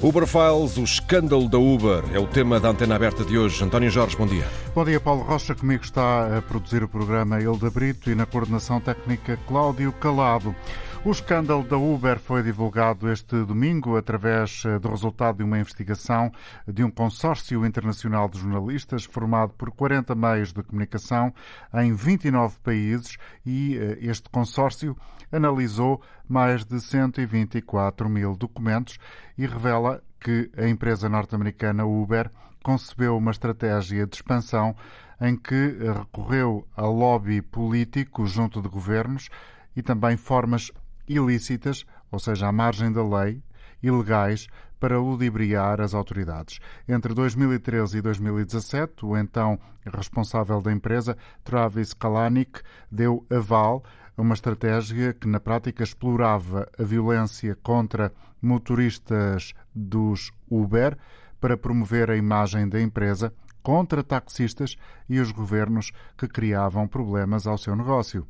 [0.00, 3.64] Uber Files, o escândalo da Uber, é o tema da antena aberta de hoje.
[3.64, 4.46] António Jorge, bom dia.
[4.72, 5.56] Bom dia, Paulo Rocha.
[5.56, 10.54] Comigo está a produzir o programa Hilda Brito e na coordenação técnica Cláudio Calado.
[11.04, 16.30] O escândalo da Uber foi divulgado este domingo através eh, do resultado de uma investigação
[16.66, 21.32] de um consórcio internacional de jornalistas formado por 40 meios de comunicação
[21.72, 23.16] em 29 países
[23.46, 24.96] e eh, este consórcio
[25.30, 28.98] analisou mais de 124 mil documentos
[29.38, 32.28] e revela que a empresa norte-americana Uber
[32.62, 34.74] concebeu uma estratégia de expansão
[35.20, 39.30] em que recorreu a lobby político junto de governos
[39.76, 40.72] e também formas
[41.08, 43.42] ilícitas, ou seja, à margem da lei,
[43.82, 46.60] ilegais, para ludibriar as autoridades.
[46.88, 53.82] Entre 2013 e 2017, o então responsável da empresa, Travis Kalanick, deu aval
[54.16, 60.96] a uma estratégia que na prática explorava a violência contra motoristas dos Uber
[61.40, 63.32] para promover a imagem da empresa
[63.62, 64.76] contra taxistas
[65.08, 68.26] e os governos que criavam problemas ao seu negócio.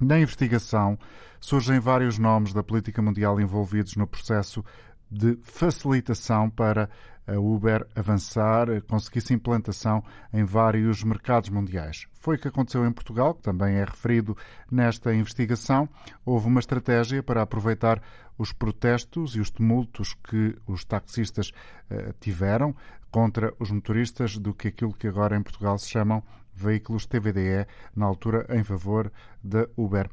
[0.00, 0.98] Na investigação
[1.38, 4.64] surgem vários nomes da política mundial envolvidos no processo
[5.10, 6.88] de facilitação para
[7.26, 12.06] a Uber avançar, conseguisse implantação em vários mercados mundiais.
[12.14, 14.34] Foi o que aconteceu em Portugal, que também é referido
[14.70, 15.86] nesta investigação.
[16.24, 18.02] Houve uma estratégia para aproveitar
[18.38, 21.50] os protestos e os tumultos que os taxistas
[21.90, 22.74] uh, tiveram
[23.10, 26.22] contra os motoristas do que aquilo que agora em Portugal se chamam
[26.54, 29.10] veículos TVDE, na altura em favor
[29.42, 30.08] da Uber.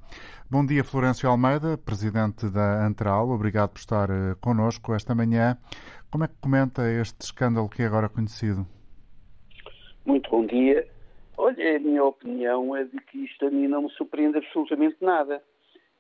[0.50, 3.30] Bom dia, Florencio Almeida, presidente da Antral.
[3.30, 5.58] Obrigado por estar uh, connosco esta manhã.
[6.10, 8.66] Como é que comenta este escândalo que é agora conhecido?
[10.06, 10.88] Muito bom dia.
[11.38, 15.44] Olha, a minha opinião é de que isto a mim não me surpreende absolutamente nada.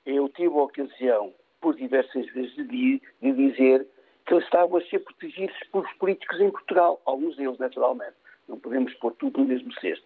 [0.05, 3.85] Eu tive a ocasião, por diversas vezes, de, de dizer
[4.25, 8.15] que eles estavam a ser protegidos pelos políticos em Portugal, alguns deles, naturalmente.
[8.47, 10.05] Não podemos pôr tudo no mesmo cesto.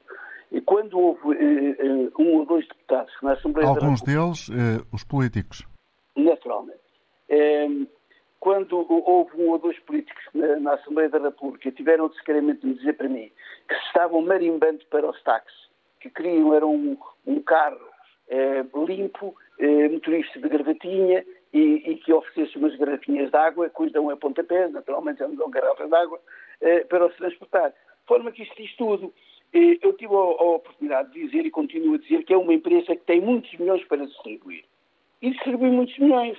[0.52, 4.84] E quando houve eh, eh, um ou dois deputados na Assembleia Alguns da deles, eh,
[4.92, 5.66] os políticos.
[6.16, 6.82] Naturalmente.
[7.30, 7.88] Ehm,
[8.38, 12.74] quando houve um ou dois políticos na, na Assembleia da República tiveram o descaramento de
[12.74, 13.32] dizer para mim
[13.70, 15.70] que se estavam marimbando para os táxis,
[16.02, 17.80] que queriam era um, um carro
[18.88, 19.36] limpo,
[19.92, 24.18] motorista de gravatinha e, e, que oferecesse umas garrafinhas de água, que os dão a
[24.18, 26.20] pontapés, naturalmente já não dão garrafas de água,
[26.90, 27.74] para os transportar.
[28.02, 29.14] De forma que isto diz tudo.
[29.54, 33.04] Eu tive a, oportunidade de dizer e continuo a dizer que é uma empresa que
[33.06, 34.64] tem muitos milhões para distribuir.
[35.22, 36.38] E distribui muitos milhões.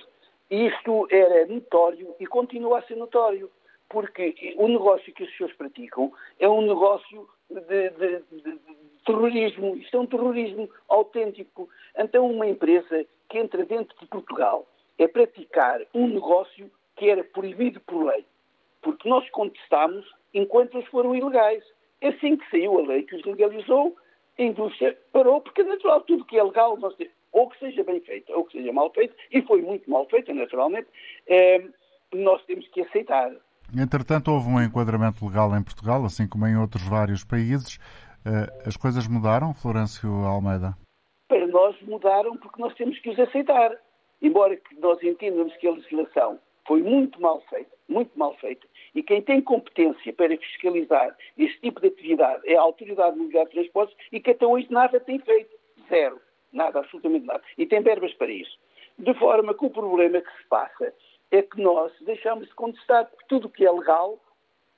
[0.49, 3.49] Isto era notório e continua a ser notório,
[3.87, 7.89] porque o negócio que os senhores praticam é um negócio de, de,
[8.31, 8.59] de, de
[9.05, 9.75] terrorismo.
[9.77, 11.69] Isto é um terrorismo autêntico.
[11.97, 17.79] Então, uma empresa que entra dentro de Portugal é praticar um negócio que era proibido
[17.81, 18.25] por lei,
[18.83, 21.63] porque nós contestámos enquanto eles foram ilegais.
[22.01, 23.95] É assim que saiu a lei que os legalizou,
[24.37, 27.83] a indústria parou, porque é natural, tudo que é legal, nós temos, ou que seja
[27.83, 30.87] bem feito, ou que seja mal feito, e foi muito mal feito, naturalmente,
[31.27, 31.63] é,
[32.13, 33.31] nós temos que aceitar.
[33.75, 37.79] Entretanto, houve um enquadramento legal em Portugal, assim como em outros vários países.
[38.25, 40.77] Eh, as coisas mudaram, Florencio Almeida?
[41.27, 43.71] Para nós mudaram porque nós temos que os aceitar.
[44.21, 48.65] Embora que nós entendamos que a legislação foi muito mal feita, muito mal feita,
[48.95, 53.51] e quem tem competência para fiscalizar este tipo de atividade é a Autoridade Mundial de
[53.51, 55.55] Transportes e que até hoje nada tem feito.
[55.89, 56.19] Zero.
[56.51, 57.41] Nada, absolutamente nada.
[57.57, 58.57] E tem verbas para isso.
[58.97, 60.93] De forma que o problema que se passa
[61.31, 64.19] é que nós deixamos de contestar que tudo o que é legal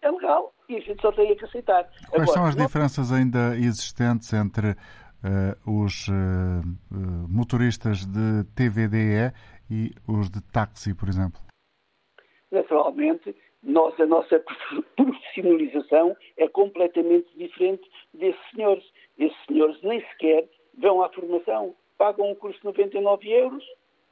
[0.01, 1.83] é legal e a gente só tem que aceitar.
[1.83, 2.65] Quais Agora, são as não...
[2.65, 6.13] diferenças ainda existentes entre uh, os uh,
[7.27, 9.33] motoristas de TVDE
[9.69, 11.44] e os de táxi, por exemplo?
[12.51, 14.43] Naturalmente, nós, a nossa
[14.95, 18.83] profissionalização é completamente diferente desses senhores.
[19.17, 20.47] Esses senhores nem sequer
[20.77, 23.63] vão à formação, pagam um curso de 99 euros,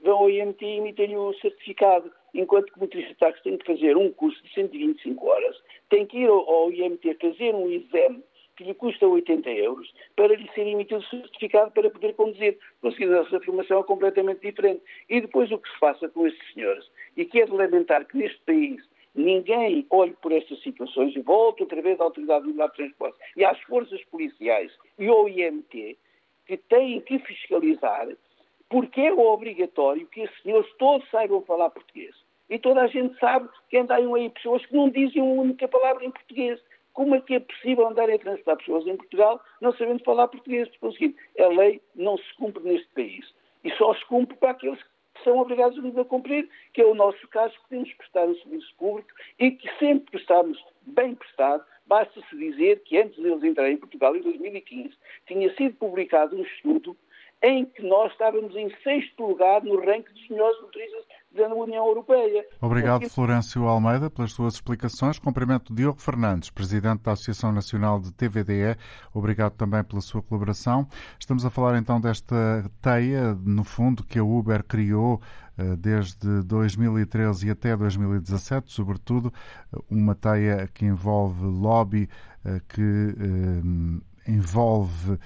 [0.02, 3.66] vão ao IMT e emitem o certificado, enquanto que o motorista de táxi tem que
[3.66, 5.56] fazer um curso de 125 horas,
[5.90, 8.24] tem que ir ao IMT fazer um exame
[8.56, 12.58] que lhe custa 80 euros para lhe ser emitido certificado para poder conduzir.
[12.82, 14.82] Conseguir essa formação é completamente diferente.
[15.10, 18.18] E depois o que se passa com estes senhores, e que é de lamentar que
[18.18, 18.84] neste país
[19.16, 23.46] ninguém olhe por estas situações e volte outra vez à Autoridade Mundial de Transporte e
[23.46, 25.98] às forças policiais e ao IMT,
[26.46, 28.08] que têm que fiscalizar,
[28.70, 32.16] porque é obrigatório que esses senhores todos saibam falar português.
[32.50, 36.06] E toda a gente sabe que andam aí pessoas que não dizem uma única palavra
[36.06, 36.60] em português.
[36.94, 40.70] Como é que é possível andar a transportar pessoas em Portugal não sabendo falar português?
[40.80, 43.34] Porque é a lei não se cumpre neste país.
[43.64, 44.80] E só se cumpre para aqueles
[45.24, 48.74] são obrigados a cumprir, que é o nosso caso, que temos que prestar um serviço
[48.78, 49.10] público
[49.40, 51.64] e que sempre prestamos bem prestado.
[51.86, 54.94] Basta-se dizer que antes deles entrarem em Portugal, em 2015,
[55.28, 56.98] tinha sido publicado um estudo
[57.42, 62.46] em que nós estávamos em sexto lugar no ranking dos melhores motoristas da União Europeia.
[62.62, 63.10] Obrigado.
[63.10, 65.20] Florencio Almeida, pelas suas explicações.
[65.20, 68.78] Cumprimento Diogo Fernandes, Presidente da Associação Nacional de TVDE.
[69.14, 70.88] Obrigado também pela sua colaboração.
[71.20, 75.22] Estamos a falar então desta teia, no fundo, que a Uber criou
[75.58, 79.34] eh, desde 2013 e até 2017, sobretudo
[79.90, 82.10] uma teia que envolve lobby,
[82.46, 85.20] eh, que eh, envolve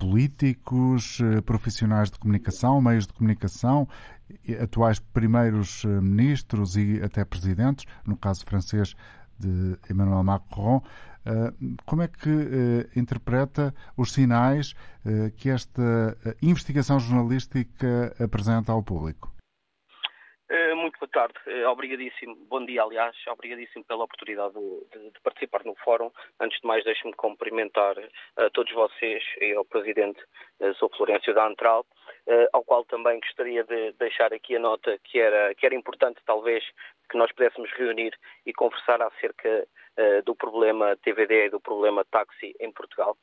[0.00, 3.86] políticos, eh, profissionais de comunicação, meios de comunicação,
[4.62, 8.94] atuais primeiros eh, ministros e até presidentes, no caso francês
[9.38, 10.82] de Emmanuel Macron.
[11.26, 11.52] Eh,
[11.84, 14.74] como é que interpreta os sinais
[15.36, 19.32] que esta investigação jornalística apresenta ao público?
[20.74, 26.10] Muito boa tarde, obrigadíssimo, bom dia aliás, obrigadíssimo pela oportunidade de, de participar no fórum.
[26.40, 27.94] Antes de mais, deixe-me cumprimentar
[28.36, 30.20] a todos vocês e ao Presidente,
[30.78, 31.86] sou Florencio da Antral,
[32.52, 36.64] ao qual também gostaria de deixar aqui a nota que era, que era importante talvez
[37.10, 38.12] que nós pudéssemos reunir
[38.46, 39.66] e conversar acerca
[40.24, 43.16] do problema TVD e do problema táxi em Portugal.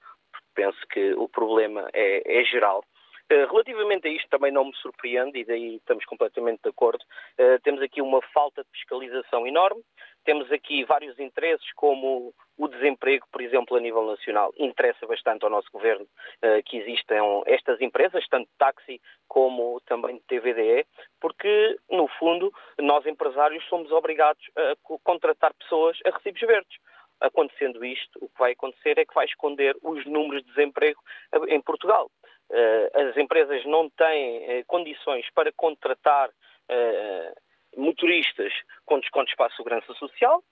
[0.54, 2.97] Penso que o problema é, é geral eh,
[3.30, 7.04] relativamente a isto também não me surpreende e daí estamos completamente de acordo.
[7.38, 9.82] Uh, temos aqui uma falta de fiscalização enorme,
[10.24, 14.54] temos aqui vários interesses como o desemprego, por exemplo, a nível nacional.
[14.58, 20.86] Interessa bastante ao nosso governo uh, que existam estas empresas, tanto táxi como também TVDE,
[21.20, 26.78] porque, no fundo, nós empresários somos obrigados a contratar pessoas a recibos verdes.
[27.20, 31.02] Acontecendo isto, o que vai acontecer é que vai esconder os números de desemprego
[31.48, 32.12] em Portugal.
[32.50, 36.30] Eh, as empresas não têm eh, condições para contratar
[36.70, 37.34] eh,
[37.76, 38.54] motoristas
[38.86, 40.44] com descontos para a segurança social,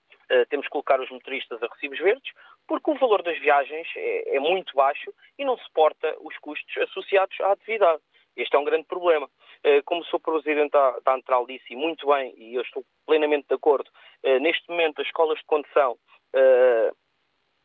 [0.48, 2.32] temos que colocar os motoristas a recibos verdes,
[2.66, 7.40] porque o valor das viagens é, é, muito baixo e não suporta os custos associados
[7.42, 8.02] à atividade.
[8.36, 9.30] Este é um grande problema.
[9.84, 10.18] Como o Sr.
[10.18, 13.88] Presidente da Antral disse, muito bem, e eu estou plenamente de acordo,
[14.40, 15.96] neste momento as escolas de condução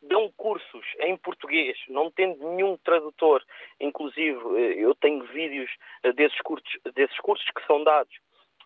[0.02, 3.42] dão cursos em português, não tendo nenhum tradutor.
[3.80, 5.70] Inclusive, eh, eu tenho vídeos
[6.02, 8.14] eh, desses cursos, desses cursos que são dados,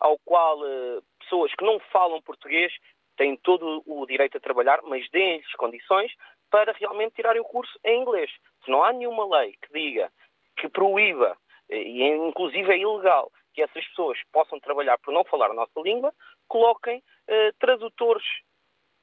[0.01, 2.73] ao qual eh, pessoas que não falam português
[3.17, 6.13] têm todo o direito a trabalhar, mas deem-lhes condições
[6.51, 8.31] para realmente tirarem o curso em inglês.
[8.65, 10.11] Se não há nenhuma lei que diga,
[10.57, 11.37] que proíba,
[11.69, 16.13] e inclusive é ilegal, que essas pessoas possam trabalhar por não falar a nossa língua,
[16.47, 17.03] coloquem
[17.59, 18.25] tradutores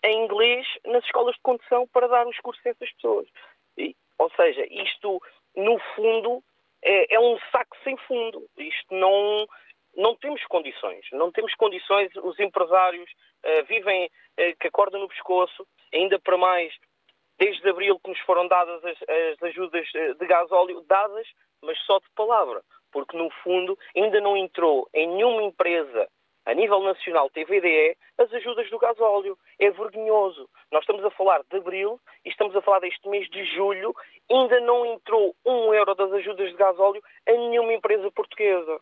[0.04, 3.28] em inglês nas escolas de condução para dar os cursos a essas pessoas.
[3.78, 5.22] E, ou seja, isto,
[5.56, 6.44] no fundo,
[6.84, 8.48] é, é, um saco sem fundo.
[8.58, 9.48] Isto não,
[9.96, 11.06] não temos condições.
[11.14, 12.12] Não temos condições.
[12.18, 13.10] Os empresários
[13.46, 16.74] uh, vivem uh, que acordam no pescoço, ainda para mais
[17.40, 21.28] desde abril que nos foram dadas as, as ajudas eh, de gás óleo, dadas,
[21.62, 22.62] mas só de palavra.
[22.92, 26.08] Porque, no fundo, ainda não entrou em nenhuma empresa
[26.46, 29.38] a nível nacional TVDE as ajudas do gasóleo.
[29.60, 30.50] É vergonhoso.
[30.72, 33.94] Nós estamos a falar de abril e estamos a falar deste mês de julho,
[34.30, 38.80] ainda não entrou um euro das ajudas de gasóleo a nenhuma empresa portuguesa.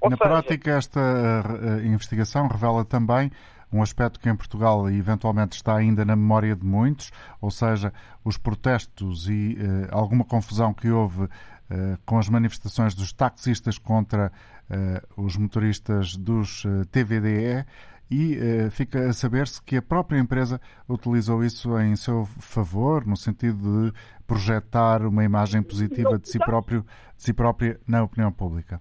[0.00, 0.28] Ou Na seja...
[0.28, 3.30] prática, esta uh, investigação revela também
[3.72, 7.92] um aspecto que em Portugal eventualmente está ainda na memória de muitos, ou seja,
[8.24, 11.28] os protestos e uh, alguma confusão que houve uh,
[12.04, 14.30] com as manifestações dos taxistas contra
[15.16, 17.64] os motoristas dos TVDE
[18.10, 18.36] e
[18.70, 23.98] fica a saber-se que a própria empresa utilizou isso em seu favor, no sentido de
[24.26, 26.82] projetar uma imagem positiva de si, próprio,
[27.16, 28.80] de si própria na opinião pública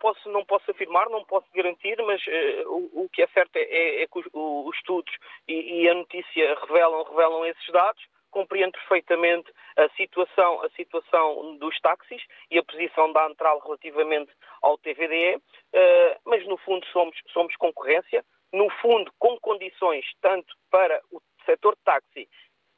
[0.00, 3.60] posso, não posso afirmar, não posso garantir, mas uh, o, o, que é certo é,
[3.60, 5.12] é, é que os, os estudos
[5.46, 8.02] e, e, a notícia revelam, revelam esses dados.
[8.30, 14.32] Compreendo perfeitamente a situação, a situação dos táxis e a posição da Antral relativamente
[14.62, 20.54] ao TVDE, uh, eh, mas no fundo somos, somos concorrência, no fundo com condições tanto
[20.70, 22.28] para o setor táxi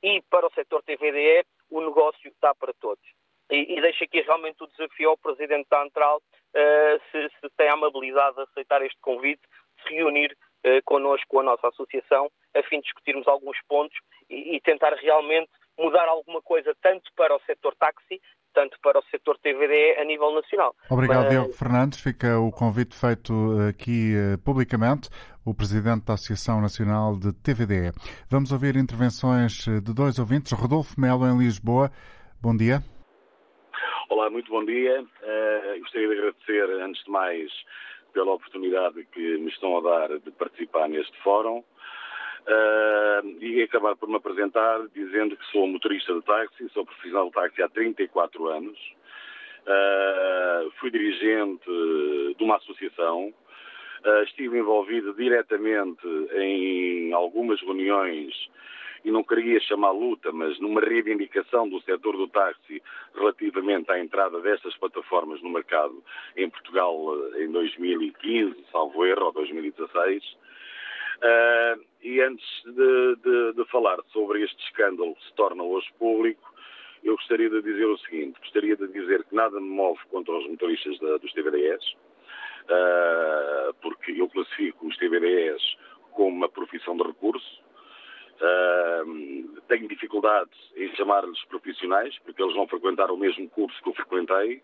[0.02, 3.04] e para o setor TVDE, o negócio dá para todos.
[3.50, 7.68] E, e deixo aqui realmente o desafio ao Presidente da Antral uh, se, se, tem
[7.68, 9.42] a amabilidade de aceitar este convite,
[9.86, 13.96] se reunir uh, connosco, com a nossa associação, a fim de discutirmos alguns pontos
[14.28, 18.20] e, e tentar realmente mudar alguma coisa tanto para o setor táxi,
[18.52, 20.74] tanto para o setor TVD a nível nacional.
[20.90, 21.30] Obrigado, Mas...
[21.30, 22.00] Diogo Fernandes.
[22.00, 23.32] Fica o convite feito
[23.68, 25.08] aqui uh, publicamente,
[25.44, 27.92] o Presidente da Associação Nacional de TVDE.
[28.30, 30.52] Vamos ouvir intervenções de dois ouvintes.
[30.52, 31.90] Rodolfo Melo, em Lisboa.
[32.40, 32.82] Bom dia.
[34.10, 35.00] Olá, muito bom dia.
[35.00, 37.50] Uh, gostaria de agradecer, antes de mais,
[38.12, 41.64] pela oportunidade que me estão a dar de participar neste fórum
[42.46, 47.32] uh, e acabar por me apresentar dizendo que sou motorista de táxi, sou profissional de
[47.32, 48.78] táxi há 34 anos,
[49.66, 51.64] uh, fui dirigente
[52.36, 53.32] de uma associação,
[54.04, 58.32] uh, estive envolvido diretamente em algumas reuniões
[59.04, 62.80] e não queria chamar luta, mas numa reivindicação do setor do táxi
[63.14, 66.02] relativamente à entrada destas plataformas no mercado
[66.36, 66.96] em Portugal
[67.36, 70.22] em 2015, salvo erro, ou 2016.
[71.18, 76.52] Uh, e antes de, de, de, falar sobre este escândalo que se torna hoje público,
[77.04, 80.46] eu gostaria de dizer o seguinte: gostaria de dizer que nada me move contra os
[80.48, 81.84] motoristas da, dos TVDS,
[82.64, 85.62] uh, porque eu classifico os TVDS
[86.12, 87.62] como uma profissão de recurso.
[88.40, 93.94] Uh, tenho dificuldades em chamar-lhes profissionais, porque eles vão frequentar o mesmo curso que eu
[93.94, 94.60] frequentei.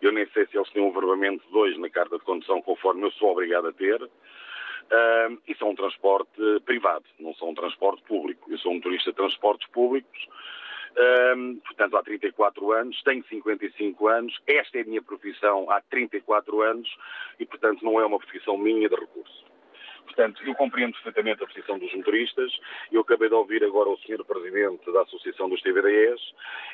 [0.00, 3.04] Eu nem sei se eles têm um verbamento de dois na carta de condução, conforme
[3.04, 4.00] eu sou obrigado a ter.
[4.90, 8.50] Uh, isso é um transporte privado, não sou um transporte público.
[8.50, 10.28] Eu sou um motorista de transportes públicos,
[11.64, 16.88] portanto, há 34 anos, tenho 55 anos, esta é a minha profissão há 34 anos
[17.38, 19.44] e, portanto, não é uma profissão minha de recurso.
[20.04, 22.52] Portanto, eu compreendo perfeitamente a posição dos motoristas.
[22.90, 24.24] Eu acabei de ouvir agora o Sr.
[24.24, 26.20] Presidente da Associação dos TVDEs,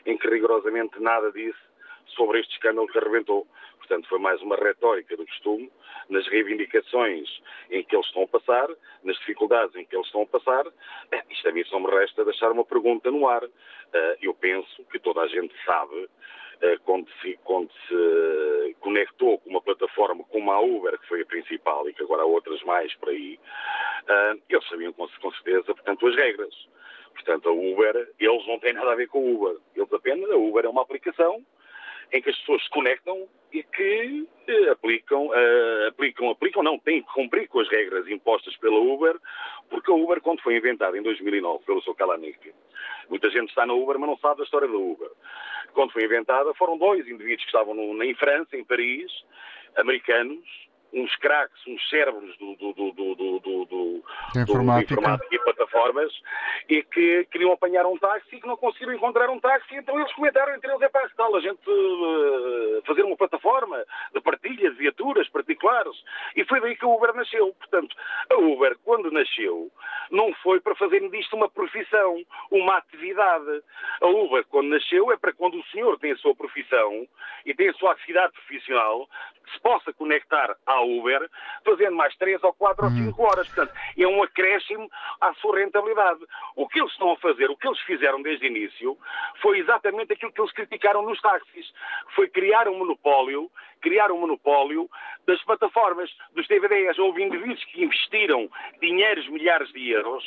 [0.07, 1.68] em que rigorosamente nada disse
[2.15, 3.47] sobre este escândalo que arrebentou.
[3.89, 5.71] Portanto, foi mais uma retórica do costume,
[6.11, 7.27] nas reivindicações
[7.71, 8.69] em que eles estão a passar,
[9.03, 10.67] nas dificuldades em que eles estão a passar.
[11.11, 13.43] Eh, isto a mim só me resta deixar uma pergunta no ar.
[13.45, 16.07] Eh, eu penso que toda a gente sabe
[16.61, 21.27] eh, quando se, quando se, conectou com uma plataforma como a Uber, que foi a
[21.27, 23.39] principal e que agora há outras mais por aí,
[24.49, 26.69] eles sabiam com, certeza, portanto, as regras.
[27.15, 29.61] Portanto, a Uber, eles não têm nada a ver com a Uber.
[29.75, 31.45] Eles apenas, a Uber é uma aplicação
[32.13, 37.03] em que as pessoas se conectam e que eh, aplicam, uh, aplicam, aplicam, não, têm
[37.03, 39.17] que cumprir com as regras impostas pela Uber,
[39.71, 41.95] porque a Uber, quando foi inventada em 2009 pelo Sr.
[41.95, 42.53] Kalanick,
[43.09, 45.11] muita gente está na Uber, mas não sabe da história da Uber.
[45.73, 49.11] Quando foi inventada, foram dois indivíduos que estavam no, em França, em Paris,
[49.77, 54.05] americanos, uns craques, uns cérebros do, do, do, do, do, do,
[54.37, 54.95] informática.
[54.95, 56.13] do informática e plataformas
[56.69, 60.13] e que queriam apanhar um táxi e que não conseguiram encontrar um táxi, então eles
[60.13, 64.77] comentaram entre eles, é para tal, a gente uh, fazer uma plataforma de partilha de
[64.77, 65.95] viaturas particulares.
[66.37, 67.55] E foi daí que a Uber nasceu.
[67.55, 67.95] Portanto,
[68.31, 69.71] a Uber, quando nasceu,
[70.11, 73.63] não foi para fazer disto uma profissão, uma atividade.
[74.01, 77.07] A Uber, quando nasceu, é para quando o senhor tem a sua profissão
[77.45, 79.09] e tem a sua atividade profissional,
[79.53, 81.29] se possa conectar à Uber,
[81.65, 83.25] fazendo mais 3 ou 4 ou 5 hum.
[83.25, 83.47] horas.
[83.49, 84.89] Portanto, é um acréscimo
[85.21, 86.21] à sua rentabilidade.
[86.57, 88.99] O que eles estão a fazer, o que eles fizeram desde o início,
[89.41, 91.73] foi exatamente aquilo que eles criticaram nos táxis.
[92.15, 93.51] Foi criar um monopólio,
[93.81, 94.89] criar um monopólio
[95.27, 96.99] das plataformas, dos DVDs.
[96.99, 98.49] Houve indivíduos que investiram
[98.81, 100.25] dinheiros, milhares de euros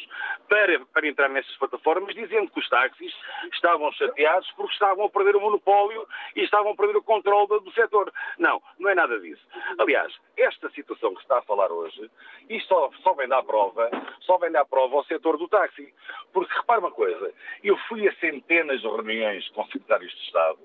[0.47, 3.13] para, para entrar nessas plataformas, dizendo que os táxis
[3.53, 7.71] estavam chateados porque estavam a perder o monopólio e estavam a perder o controle do
[7.73, 8.11] setor.
[8.37, 9.41] Não, não é nada disso.
[9.77, 12.09] Aliás, esta situação que está a falar hoje,
[12.49, 13.89] isto só, só vem dar prova,
[14.21, 15.93] só vem dar prova ao setor do táxi.
[16.33, 20.59] Porque repare uma coisa, eu fui a centenas de reuniões com secretários de Estado,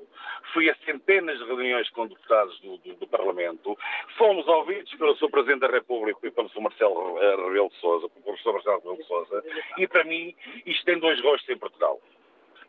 [0.52, 3.76] fui a centenas de reuniões com deputados do, do, do Parlamento,
[4.16, 5.30] fomos ouvidos pelo Sr.
[5.30, 6.60] Presidente da República e pelo Sr.
[6.60, 9.44] Marcelo eh, Rebelo de Sousa, pelo professor Marcelo Rebelo de Sousa,
[9.78, 10.34] e para mim
[10.64, 12.00] isto tem dois rostos em Portugal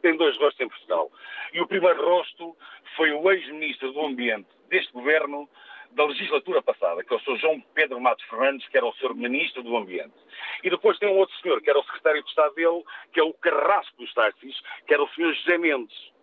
[0.01, 1.11] tem dois rostos em Portugal.
[1.53, 2.55] E o primeiro rosto
[2.95, 5.49] foi o ex-ministro do Ambiente deste governo
[5.91, 7.37] da legislatura passada, que é o Sr.
[7.37, 9.15] João Pedro Matos Fernandes, que era o Sr.
[9.15, 10.13] Ministro do Ambiente.
[10.63, 13.23] E depois tem um outro senhor, que era o Secretário de Estado dele, que é
[13.23, 15.33] o carrasco dos táxis, que era o Sr.
[15.33, 16.16] José Mendes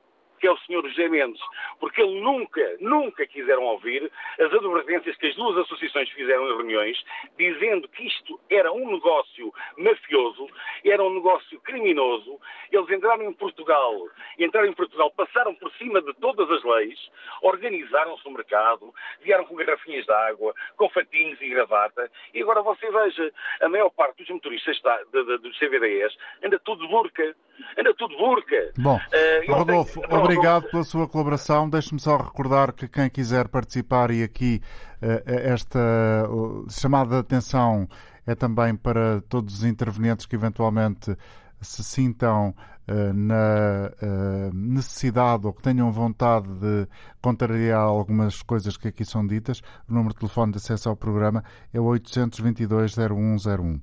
[0.44, 0.86] que é o Sr.
[0.90, 1.40] José Mendes,
[1.80, 7.02] porque ele nunca, nunca quiseram ouvir as advertências que as duas associações fizeram em reuniões,
[7.38, 10.46] dizendo que isto era um negócio mafioso,
[10.84, 12.38] era um negócio criminoso.
[12.70, 14.06] Eles entraram em Portugal,
[14.38, 17.10] entraram em Portugal, passaram por cima de todas as leis,
[17.40, 22.90] organizaram-se no mercado, vieram com garrafinhas de água, com fatinhos e gravata, e agora você
[22.90, 23.32] veja,
[23.62, 27.34] a maior parte dos motoristas da, da, da, dos CVDs anda tudo burca,
[27.78, 28.72] anda tudo burca.
[28.78, 31.68] Bom, uh, Rodolfo, obrigado obrigado pela sua colaboração.
[31.68, 34.60] Deixe-me só recordar que quem quiser participar e aqui
[35.00, 36.28] eh, esta
[36.70, 37.88] chamada de atenção
[38.26, 41.16] é também para todos os intervenientes que eventualmente
[41.60, 42.54] se sintam
[42.88, 46.86] uh, na uh, necessidade ou que tenham vontade de
[47.20, 49.60] contrariar algumas coisas que aqui são ditas.
[49.88, 51.42] O número de telefone de acesso ao programa
[51.72, 53.80] é o 822-0101.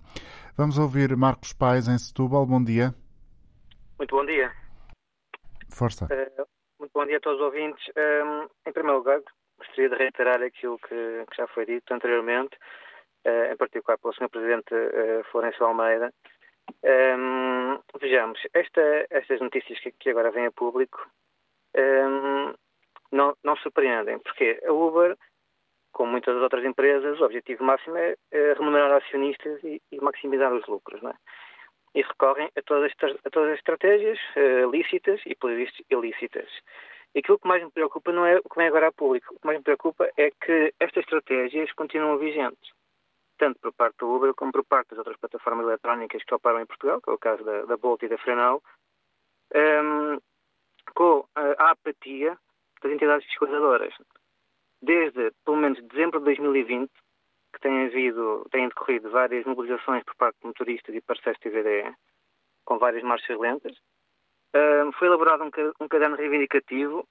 [0.56, 2.46] Vamos ouvir Marcos Pais em Setúbal.
[2.46, 2.94] Bom dia.
[4.01, 4.51] Muito bom dia.
[5.70, 6.05] Força.
[6.05, 6.48] Uh,
[6.79, 7.86] muito bom dia a todos os ouvintes.
[7.96, 9.22] Um, em primeiro lugar,
[9.60, 12.58] gostaria de reiterar aquilo que, que já foi dito anteriormente,
[13.27, 14.27] uh, em particular pelo Sr.
[14.27, 16.12] Presidente uh, Florencio Almeida.
[16.84, 21.08] Um, vejamos, esta, estas notícias que, que, agora vêm a público
[21.77, 22.55] um,
[23.12, 25.15] não, não surpreendem, porque a Uber,
[25.91, 30.65] como muitas outras empresas, o objetivo máximo é, é remunerar acionistas e, e, maximizar os
[30.65, 31.00] lucros.
[31.03, 31.15] Não é?
[31.93, 32.91] E recorrem a todas,
[33.25, 36.50] a todas as estratégias uh, lícitas e, por isso, ilícitas.
[37.13, 39.33] E aquilo que mais me preocupa não é o que vem agora a público.
[39.33, 42.71] O que mais me preocupa é que estas estratégias continuam vigentes,
[43.38, 46.65] tanto por parte do Uber como por parte das outras plataformas eletrónicas que operam em
[46.65, 48.63] Portugal, que é o caso da, da Bolt e da Frenal,
[49.53, 50.17] um,
[50.95, 52.38] com a, a apatia
[52.81, 53.93] das entidades fiscalizadoras.
[54.81, 56.89] Desde, pelo menos, dezembro de 2020,
[57.53, 61.93] que têm, havido, têm decorrido várias mobilizações por parte de motoristas e parceiros TVDE,
[62.65, 63.75] com várias marchas lentas,
[64.98, 67.08] foi elaborado um, um caderno reivindicativo,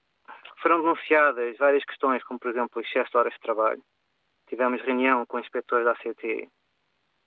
[0.61, 3.81] foram denunciadas várias questões, como, por exemplo, o excesso de horas de trabalho.
[4.47, 6.49] Tivemos reunião com inspectores da ACT,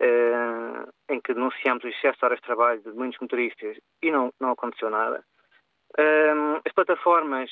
[0.00, 4.32] uh, em que denunciamos o excesso de horas de trabalho de muitos motoristas e não,
[4.40, 5.24] não aconteceu nada.
[5.98, 7.50] Uh, as plataformas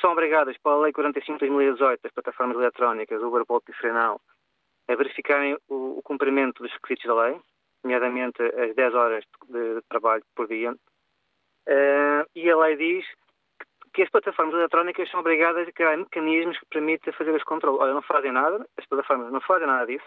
[0.00, 4.20] são obrigadas pela Lei 45 de 2018, as plataformas eletrónicas, Uber, Bolt e Frenal,
[4.92, 7.40] a verificarem o, o cumprimento dos requisitos da lei,
[7.82, 10.74] nomeadamente as 10 horas de, de trabalho por dia,
[11.68, 13.06] Uh, e a lei diz
[13.94, 17.80] que as plataformas eletrónicas são obrigadas a criar mecanismos que permitam fazer os controles.
[17.80, 20.06] Olha, não fazem nada, as plataformas não fazem nada disso.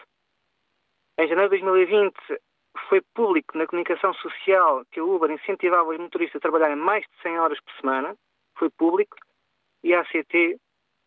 [1.17, 2.13] Em janeiro de 2020
[2.89, 7.21] foi público na comunicação social que a Uber incentivava os motoristas a trabalharem mais de
[7.21, 8.15] 100 horas por semana.
[8.57, 9.15] Foi público.
[9.83, 10.59] E a ACT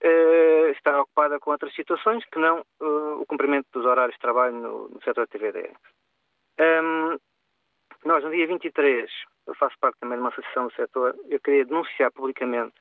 [0.04, 4.54] uh, está ocupada com outras situações que não uh, o cumprimento dos horários de trabalho
[4.54, 5.72] no, no setor TVD.
[6.60, 7.18] Um,
[8.04, 9.10] nós, no dia 23,
[9.46, 12.74] eu faço parte também de uma associação do setor, eu queria denunciar publicamente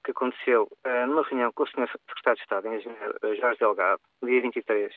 [0.00, 1.88] o que aconteceu uh, numa reunião com o Sr.
[2.08, 4.94] Secretário de Estado, Engenheiro Jorge Delgado, no dia 23,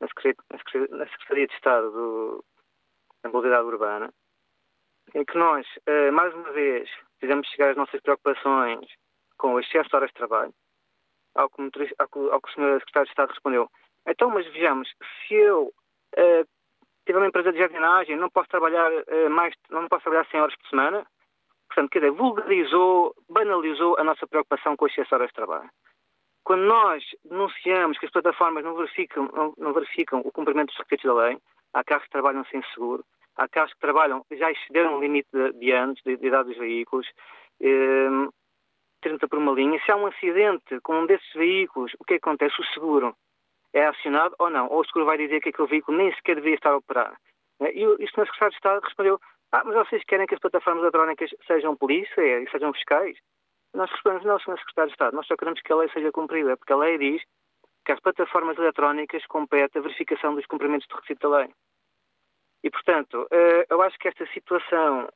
[0.00, 2.44] na Secretaria, na Secretaria de Estado do,
[3.22, 4.12] da Mobilidade Urbana,
[5.14, 5.66] em que nós,
[6.12, 8.86] mais uma vez, fizemos chegar as nossas preocupações
[9.38, 10.52] com o excesso de horas de trabalho,
[11.36, 11.62] ao que,
[11.98, 12.78] ao que, ao que o Sr.
[12.80, 13.70] Secretário de Estado respondeu,
[14.06, 14.88] então, mas vejamos,
[15.26, 16.48] se eu uh,
[17.04, 20.56] tive uma empresa de jardinagem, não posso trabalhar uh, mais, não posso trabalhar 100 horas
[20.56, 21.06] por semana.
[21.68, 25.68] Portanto, quer dizer, vulgarizou, banalizou a nossa preocupação com as 6 horas de trabalho.
[26.44, 31.12] Quando nós denunciamos que as plataformas não verificam, não, não verificam o cumprimento dos requisitos
[31.12, 31.38] da lei,
[31.74, 33.04] há carros que trabalham sem seguro,
[33.36, 36.58] há carros que trabalham, já excederam o limite de, de anos, de, de, idade dos
[36.58, 37.06] veículos,
[37.60, 38.08] eh,
[39.06, 39.80] 30 por uma linha.
[39.84, 42.60] Se há um acidente com um desses veículos, o que acontece?
[42.60, 43.14] O seguro
[43.72, 44.66] é acionado ou não.
[44.68, 47.16] Ou o seguro vai dizer que aquele veículo nem sequer devia estar a operar.
[47.60, 48.26] E o Sr.
[48.26, 49.20] Secretário de Estado respondeu,
[49.52, 53.16] ah, mas vocês querem que as plataformas eletrónicas sejam polícia e sejam fiscais?
[53.72, 54.58] Nós respondemos, não, Sr.
[54.58, 57.22] Secretário de Estado, nós só queremos que a lei seja cumprida, porque a lei diz
[57.84, 61.48] que as plataformas eletrónicas compete a verificação dos cumprimentos do requisito da lei.
[62.64, 65.08] E, portanto, eh, eu acho que esta situação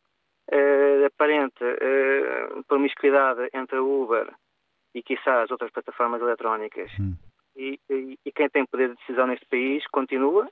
[0.50, 4.32] eh, aparente eh, promiscuidade entre a Uber
[4.94, 7.16] e, quiçá, as outras plataformas eletrónicas hum
[7.56, 10.48] e, e, e quem tem poder de decisão neste país continua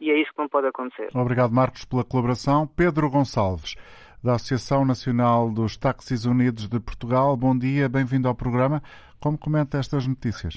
[0.00, 1.08] e é isso que não pode acontecer.
[1.14, 2.66] Obrigado, Marcos, pela colaboração.
[2.66, 3.74] Pedro Gonçalves,
[4.22, 7.34] da Associação Nacional dos Táxis Unidos de Portugal.
[7.36, 8.82] Bom dia, bem-vindo ao programa.
[9.22, 10.54] Como comenta estas notícias?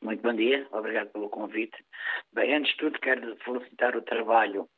[0.00, 1.76] Muito bom dia, obrigado pelo convite.
[2.32, 4.68] Bem, antes de tudo, quero felicitar o trabalho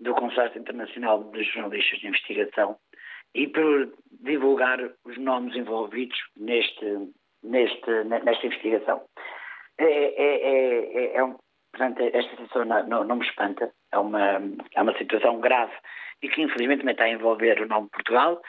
[0.00, 2.76] do Consórcio Internacional dos Jornalistas de Investigação
[3.34, 9.04] e por divulgar os nomes envolvidos neste, neste, nesta investigação.
[9.78, 11.36] É, é, é, é, um,
[11.72, 13.72] portanto, esta situação não, não, me espanta.
[13.92, 14.40] É uma,
[14.74, 15.72] é uma situação grave
[16.22, 18.40] e que infelizmente também está a envolver o nome Portugal.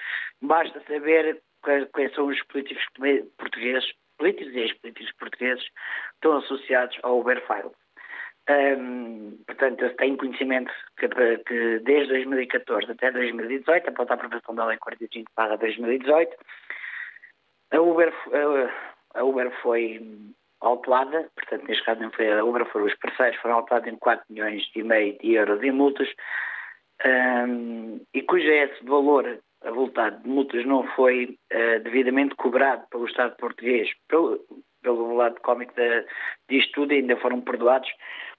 [0.42, 2.84] Basta saber quais, são os políticos
[3.38, 5.64] portugueses, políticos e ex-políticos portugueses
[6.16, 7.72] estão associados ao Uber File.
[8.50, 14.66] Um, portanto, eu tenho conhecimento que, que, desde 2014 até 2018, após a aprovação da
[14.66, 16.36] Lei 45 para 2018,
[17.72, 18.12] a Uber,
[19.14, 20.02] a, Uber foi
[20.62, 24.26] autuada, portanto, neste caso não foi a Uber, foram os parceiros, foram autuados em 4
[24.30, 26.10] milhões e meio de euros em multas,
[27.06, 33.36] um, e cujo esse valor avultado de multas não foi uh, devidamente cobrado pelo Estado
[33.38, 34.44] português, pelo,
[34.82, 35.74] pelo lado cómico
[36.50, 37.90] disto tudo, ainda foram perdoados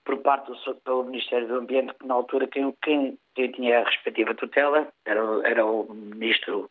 [0.04, 0.50] por parte
[0.84, 5.20] do Ministério do Ambiente, que na altura quem, quem, quem tinha a respectiva tutela era,
[5.44, 6.70] era o Ministro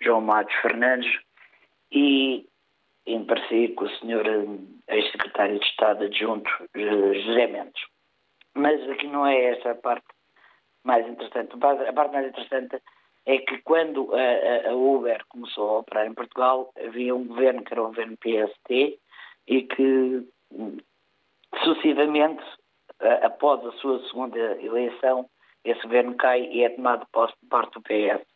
[0.00, 1.10] João Matos Fernandes,
[1.90, 2.46] e
[3.06, 4.26] em parceria com o Sr.
[4.88, 7.82] Eh, ex-secretário de Estado adjunto eh, José Mendes.
[8.54, 10.06] Mas aqui não é essa a parte
[10.84, 11.52] mais interessante.
[11.54, 12.80] A parte mais interessante
[13.26, 17.72] é que quando a, a Uber começou a operar em Portugal, havia um governo que
[17.72, 18.98] era o governo PST,
[19.46, 20.26] e que
[21.62, 22.42] sucessivamente,
[23.22, 25.28] após a sua segunda eleição,
[25.64, 28.26] esse governo cai e é tomado por parte do PS.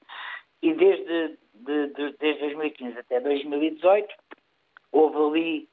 [0.63, 4.15] E desde, de, de, desde 2015 até 2018
[4.93, 5.69] houve ali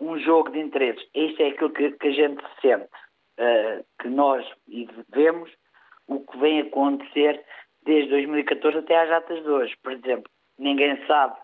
[0.00, 1.02] um jogo de interesses.
[1.14, 4.46] Isto é aquilo que, que a gente sente, uh, que nós
[5.08, 5.50] vemos
[6.06, 7.42] o que vem acontecer
[7.82, 9.74] desde 2014 até às datas de hoje.
[9.82, 11.36] Por exemplo, ninguém sabe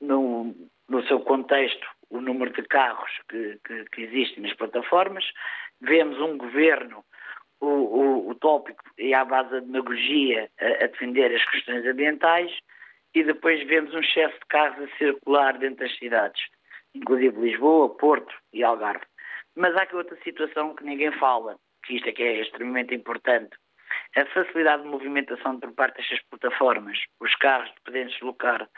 [0.00, 0.54] no,
[0.88, 5.24] no seu contexto o número de carros que, que, que existem nas plataformas.
[5.82, 7.04] Vemos um governo
[7.60, 12.50] o, o, o tópico e à base da demagogia a, a, defender as questões ambientais
[13.14, 16.42] e depois vemos um excesso de carros a circular dentro das cidades,
[16.94, 19.04] inclusive Lisboa, Porto e Algarve.
[19.54, 23.56] Mas há aqui outra situação que ninguém fala, que isto é que é extremamente importante.
[24.16, 28.68] A facilidade de movimentação por parte destas plataformas, os carros podem deslocar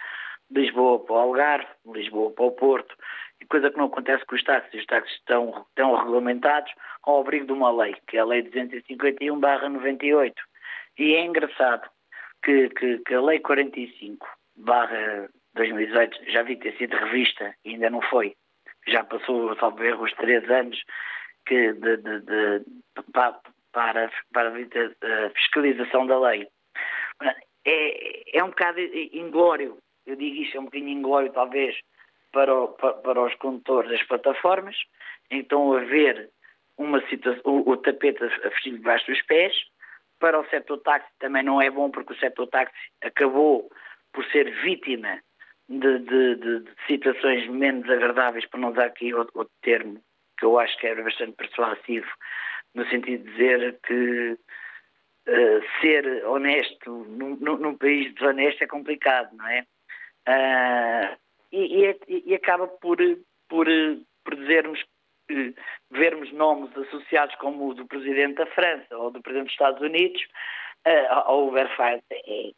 [0.51, 2.95] de Lisboa para o Algarve, Lisboa para o Porto,
[3.49, 4.81] coisa que não acontece com os táxis.
[4.81, 10.33] Os táxis estão, estão regulamentados ao abrigo de uma lei, que é a Lei 251-98.
[10.99, 11.89] E é engraçado
[12.43, 14.19] que, que, que a Lei 45-2018
[16.29, 18.35] já vi ter sido revista e ainda não foi.
[18.87, 20.79] Já passou, salvo erro, os três anos
[21.47, 22.65] que de, de, de,
[23.13, 23.39] para,
[23.73, 26.49] para, para a fiscalização da lei.
[27.67, 31.77] É, é um bocado inglório, eu digo isto, é um bocadinho inglório talvez,
[32.35, 34.77] para, o, para, para, os condutores das plataformas,
[35.31, 36.29] então haver
[36.77, 39.55] uma situação, o, o tapete a vestir debaixo dos pés.
[40.19, 43.71] Para o setor táxi também não é bom, porque o setor táxi acabou
[44.13, 45.21] por ser vítima
[45.69, 50.01] de, de, de, de situações menos agradáveis, para não usar aqui outro, outro, termo,
[50.39, 52.11] que eu acho que era bastante persuasivo,
[52.75, 54.39] no sentido de dizer que
[55.29, 59.67] uh, ser honesto num, num, país desonesto é complicado, não é?
[60.29, 61.24] Uh,
[61.55, 62.99] e, e, e acaba por,
[63.49, 63.67] por,
[64.25, 64.83] por dizermos
[65.91, 70.21] vermos nomes associados como o do Presidente da França ou do Presidente dos Estados Unidos
[70.87, 72.49] uh, ao Uberfire é,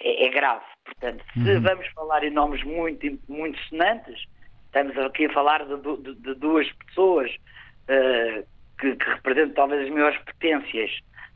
[0.00, 0.64] é, é, grave.
[0.84, 1.60] Portanto, se uhum.
[1.60, 4.24] vamos falar em nomes muito, muito sonantes,
[4.64, 8.46] estamos aqui a falar de, de, de duas pessoas uh,
[8.80, 10.90] que, que, representam talvez as maiores potências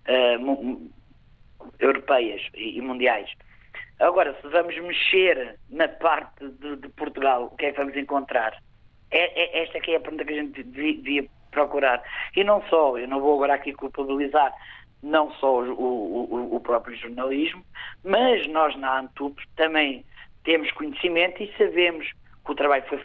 [0.09, 0.91] uh,
[1.79, 3.31] europeias e, e mundiais.
[4.01, 8.57] Agora, se vamos mexer na parte de, de Portugal, o que é que vamos encontrar?
[9.11, 12.03] É, é, esta é a pergunta que a gente devia procurar.
[12.35, 14.55] E não só, eu não vou agora aqui culpabilizar
[15.03, 17.65] não só o, o, o próprio jornalismo,
[18.05, 20.05] mas nós na Antup também
[20.45, 22.11] temos conhecimento e sabemos
[22.45, 22.99] que o trabalho foi,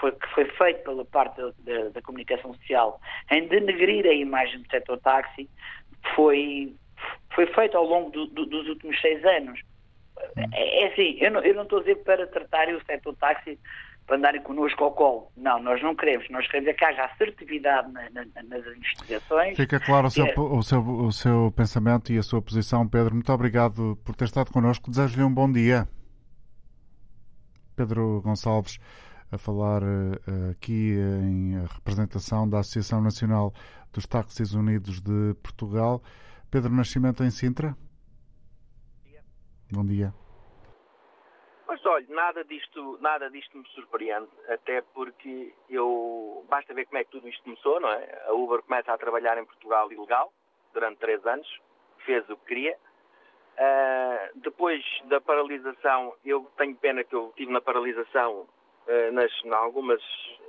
[0.00, 4.68] foi, que foi feito pela parte da, da, comunicação social em denegrir a imagem do
[4.68, 5.48] setor táxi
[6.14, 6.74] foi,
[7.34, 9.60] foi feito ao longo do, do, dos últimos seis anos.
[10.52, 13.58] É, é assim, eu não, eu não estou a dizer para tratarem o setor táxi
[14.06, 15.32] para andarem connosco ao colo.
[15.36, 16.28] Não, nós não queremos.
[16.30, 19.56] Nós queremos é que haja assertividade na, na, nas investigações.
[19.56, 20.34] Fica claro o seu, é...
[20.38, 23.14] o, seu, o seu pensamento e a sua posição, Pedro.
[23.14, 24.90] Muito obrigado por ter estado connosco.
[24.90, 25.88] Desejo-lhe um bom dia.
[27.74, 28.78] Pedro Gonçalves,
[29.30, 33.52] a falar uh, aqui em representação da Associação Nacional
[33.92, 36.00] dos Táxis Unidos de Portugal.
[36.48, 37.76] Pedro Nascimento em Sintra.
[39.72, 40.12] Bom dia.
[41.66, 47.04] Mas olha, nada disto, nada disto me surpreende, até porque eu basta ver como é
[47.04, 48.22] que tudo isto começou, não é?
[48.28, 50.32] A Uber começa a trabalhar em Portugal ilegal
[50.72, 51.48] durante três anos,
[52.04, 52.78] fez o que queria.
[53.58, 58.42] Uh, depois da paralisação, eu tenho pena que eu tive na paralisação,
[58.86, 60.00] uh, nas, em algumas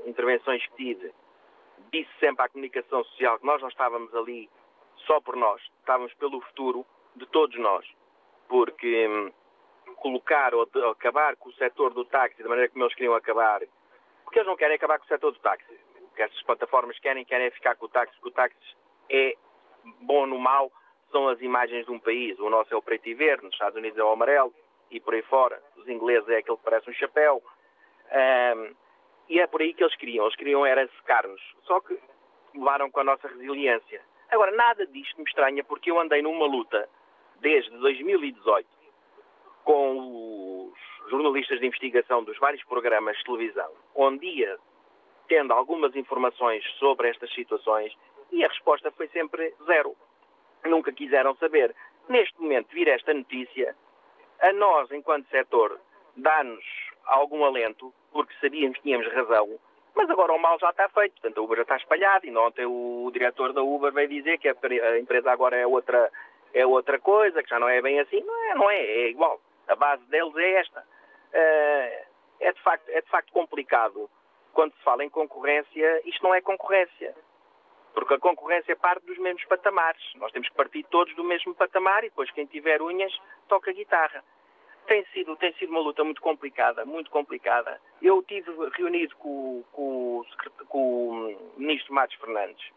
[0.06, 1.12] intervenções que tive,
[1.92, 4.48] disse sempre à comunicação social que nós não estávamos ali
[5.08, 7.84] só por nós, estávamos pelo futuro de todos nós
[8.48, 9.32] porque hum,
[9.98, 13.62] colocar ou, ou, acabar com o setor do táxi da maneira como eles queriam acabar,
[14.24, 15.80] porque eles não querem acabar com o setor do táxi.
[16.02, 18.58] O que essas plataformas querem, querem ficar com o táxi, porque o táxi
[19.10, 19.36] é
[20.02, 20.72] bom no mal,
[21.12, 22.38] são as imagens de um país.
[22.40, 24.54] O nosso é o preto e verde, nos Estados Unidos é o amarelo,
[24.92, 25.62] e por aí fora.
[25.78, 27.42] Os ingleses é aquele que parece um chapéu.
[28.12, 28.76] Um,
[29.30, 30.26] e é por aí que eles queriam.
[30.26, 31.42] Eles queriam era secar-nos.
[31.64, 31.98] Só que
[32.54, 34.02] levaram com a nossa resiliência.
[34.30, 36.90] Agora, nada disto me estranha, porque eu andei numa luta
[37.42, 38.68] desde 2018
[39.64, 44.58] com os jornalistas de investigação dos vários programas de televisão, onde ia
[45.28, 47.94] tendo algumas informações sobre estas situações
[48.32, 49.96] e a resposta foi sempre zero.
[50.66, 51.76] Nunca quiseram saber.
[52.08, 53.76] Neste momento, vir esta notícia,
[54.40, 55.80] a nós, enquanto setor,
[56.16, 56.64] dá-nos
[57.06, 59.60] algum alento, porque sabíamos que tínhamos razão,
[59.96, 62.66] mas agora o mal já está feito, portanto a Uber já está espalhada e ontem
[62.66, 66.12] o diretor da Uber veio dizer que a empresa agora é outra,
[66.58, 68.22] é outra coisa, que já não é bem assim.
[68.22, 69.40] Não é, não é, é igual.
[69.68, 70.80] A base deles é esta.
[70.82, 72.06] Uh,
[72.40, 74.10] é, de facto, é de facto complicado
[74.54, 77.16] quando se fala em concorrência, isto não é concorrência.
[77.94, 80.02] Porque a concorrência parte dos mesmos patamares.
[80.16, 83.16] Nós temos que partir todos do mesmo patamar e depois quem tiver unhas
[83.48, 84.24] toca guitarra.
[84.88, 87.80] Tem sido, tem sido uma luta muito complicada, muito complicada.
[88.02, 90.24] Eu tive reunido com, com,
[90.70, 92.72] com o ministro Matos Fernandes,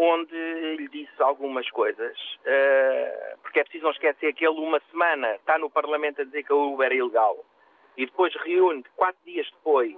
[0.00, 5.34] onde lhe disse algumas coisas, uh, porque é preciso não esquecer que ele uma semana
[5.34, 7.44] está no Parlamento a dizer que a Uber é ilegal
[7.96, 9.96] e depois reúne quatro dias depois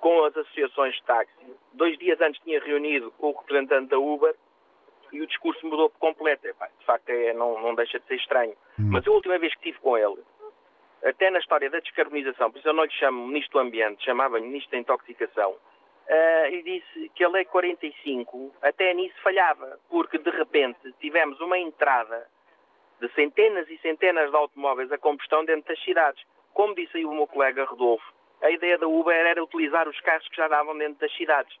[0.00, 1.54] com as associações de táxi.
[1.74, 4.34] Dois dias antes tinha reunido com o representante da Uber
[5.12, 6.46] e o discurso mudou por completo.
[6.46, 8.54] De facto, é, não, não deixa de ser estranho.
[8.78, 8.88] Hum.
[8.90, 10.22] Mas a última vez que estive com ele,
[11.04, 14.46] até na história da descarbonização, por isso eu não lhe chamo Ministro do Ambiente, chamava-lhe
[14.46, 15.56] Ministro da Intoxicação,
[16.08, 21.58] uh, ele disse que a Lei 45 até nisso falhava, porque de repente tivemos uma
[21.58, 22.26] entrada
[23.00, 26.22] de centenas e centenas de automóveis a combustão dentro das cidades.
[26.52, 30.26] Como disse aí o meu colega Rodolfo, a ideia da Uber era utilizar os carros
[30.28, 31.56] que já davam dentro das cidades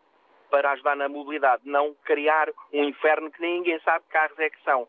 [0.50, 4.48] para ajudar na mobilidade, não criar um inferno que nem ninguém sabe que carros é
[4.48, 4.88] que são.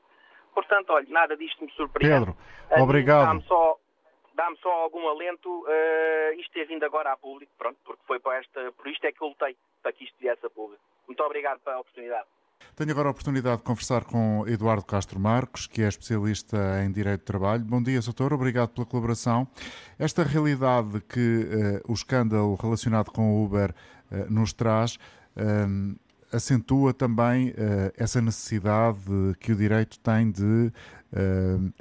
[0.53, 2.33] Portanto, olha, nada disto me surpreende.
[2.69, 3.41] Pedro, obrigado.
[3.43, 3.77] Só,
[4.39, 8.37] dá só algum alento uh, isto ter vindo agora a público, pronto, porque foi para
[8.39, 10.81] esta, por isto é que eu lutei, para que isto viesse a público.
[11.05, 12.25] Muito obrigado pela oportunidade.
[12.73, 17.19] Tenho agora a oportunidade de conversar com Eduardo Castro Marcos, que é especialista em Direito
[17.19, 17.65] de Trabalho.
[17.65, 18.31] Bom dia, doutor.
[18.31, 19.45] Obrigado pela colaboração.
[19.97, 25.99] Esta realidade que uh, o escândalo relacionado com o Uber uh, nos traz uh,
[26.31, 27.51] acentua também
[27.97, 29.01] essa necessidade
[29.39, 30.71] que o direito tem de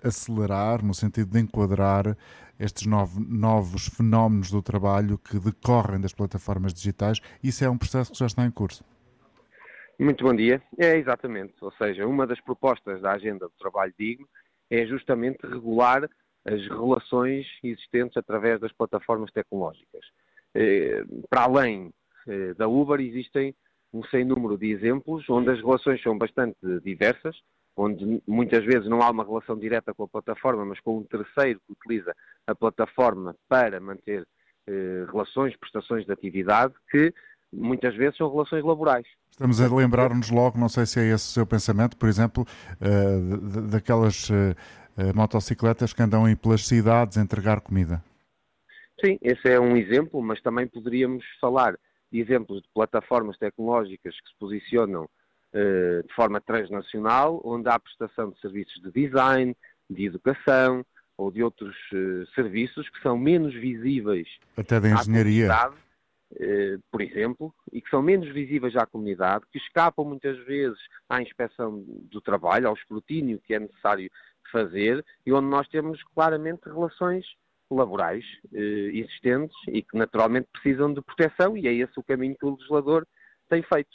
[0.02, 2.16] acelerar, no sentido de enquadrar
[2.58, 7.20] estes novos fenómenos do trabalho que decorrem das plataformas digitais.
[7.42, 8.84] Isso é um processo que já está em curso.
[9.98, 10.62] Muito bom dia.
[10.78, 14.28] É exatamente, ou seja, uma das propostas da agenda do trabalho digno
[14.70, 16.08] é justamente regular
[16.44, 20.04] as relações existentes através das plataformas tecnológicas.
[20.54, 21.92] Eh, para além
[22.26, 23.54] eh, da Uber, existem
[23.92, 27.36] um sem número de exemplos onde as relações são bastante diversas,
[27.78, 31.60] onde muitas vezes não há uma relação direta com a plataforma, mas com um terceiro
[31.64, 32.14] que utiliza
[32.46, 34.26] a plataforma para manter
[34.66, 37.14] eh, relações, prestações de atividade, que
[37.52, 39.06] muitas vezes são relações laborais.
[39.30, 42.44] Estamos a lembrar-nos logo, não sei se é esse o seu pensamento, por exemplo,
[42.80, 44.54] uh, daquelas uh,
[45.14, 48.02] motocicletas que andam aí pelas cidades a entregar comida.
[49.02, 51.78] Sim, esse é um exemplo, mas também poderíamos falar
[52.10, 55.08] de exemplos de plataformas tecnológicas que se posicionam
[55.52, 59.56] de forma transnacional, onde há prestação de serviços de design,
[59.88, 60.84] de educação
[61.16, 61.74] ou de outros
[62.34, 64.28] serviços que são menos visíveis.
[64.56, 65.48] Até da engenharia
[66.36, 71.22] eh, por exemplo, e que são menos visíveis à comunidade, que escapam muitas vezes à
[71.22, 74.10] inspeção do trabalho, ao escrutínio que é necessário
[74.52, 77.24] fazer, e onde nós temos claramente relações
[77.70, 82.44] laborais eh, existentes e que naturalmente precisam de proteção, e é esse o caminho que
[82.44, 83.06] o legislador
[83.48, 83.90] tem feito.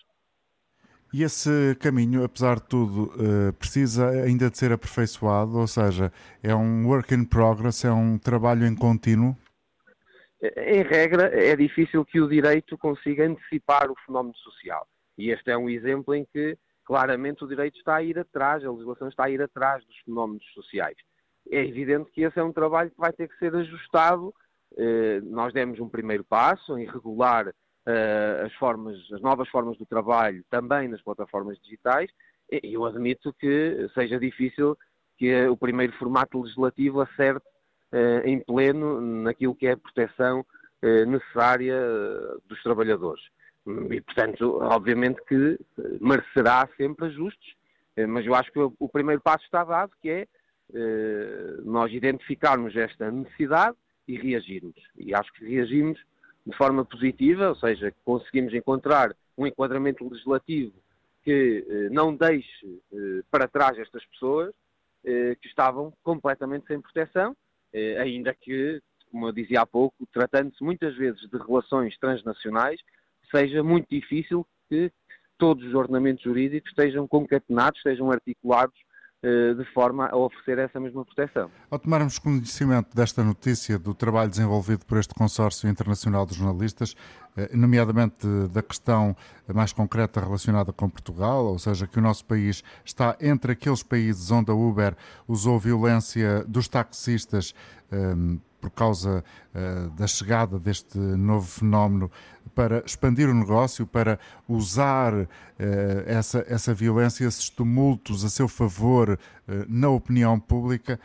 [1.14, 6.56] E esse caminho, apesar de tudo, eh, precisa ainda de ser aperfeiçoado, ou seja, é
[6.56, 9.38] um work in progress, é um trabalho em contínuo?
[10.58, 14.86] em regra, é difícil que o direito consiga antecipar o fenómeno social.
[15.18, 18.72] E este é um exemplo em que, claramente, o direito está a ir atrás, a
[18.72, 20.98] legislação está a ir atrás dos fenómenos sociais.
[21.50, 24.34] É evidente que esse é um trabalho que vai ter que ser ajustado.
[24.76, 27.54] Eh, nós demos um primeiro passo em regular
[28.46, 32.10] as, formas, as novas formas do trabalho também nas plataformas digitais.
[32.52, 34.78] E eu admito que seja difícil
[35.18, 37.46] que o primeiro formato legislativo acerte
[37.94, 40.44] eh, em pleno naquilo que é a proteção
[40.82, 43.24] eh, necessária eh, dos trabalhadores.
[43.68, 45.60] E, portanto, obviamente que
[46.02, 47.54] merecerá sempre ajustes,
[48.10, 50.28] mas eu acho que o primeiro passo está dado, que é
[51.64, 54.76] nós identificarmos esta necessidade e reagirmos.
[54.98, 55.98] E acho que reagimos
[56.46, 60.74] de forma positiva, ou seja, conseguimos encontrar um enquadramento legislativo
[61.24, 62.82] que não deixe
[63.32, 64.54] para trás estas pessoas
[65.04, 67.34] que estavam completamente sem proteção
[67.74, 68.80] eh, ainda que,
[69.12, 72.80] como eu dizia há pouco, tratando-se muitas vezes de relações transnacionais,
[73.32, 74.92] seja muito difícil que
[75.40, 78.84] todos os ordenamentos jurídicos estejam concatenados, estejam articulados eh,
[79.24, 81.50] de forma a oferecer essa mesma proteção.
[81.72, 86.94] Ao tomarmos conhecimento desta notícia do trabalho desenvolvido por este consórcio internacional de jornalistas,
[87.38, 89.16] eh, nomeadamente da questão
[89.54, 94.30] mais concreta relacionada com Portugal, ou seja, que o nosso país está entre aqueles países
[94.30, 94.96] onde a Uber
[95.28, 97.56] usou violência dos taxistas
[97.92, 98.14] eh,
[98.64, 99.22] por causa
[99.54, 102.10] uh, da chegada deste novo fenómeno
[102.56, 105.28] para expandir o negócio, para usar uh,
[106.06, 110.98] essa, essa violência, esses tumultos a seu favor uh, na opinião pública.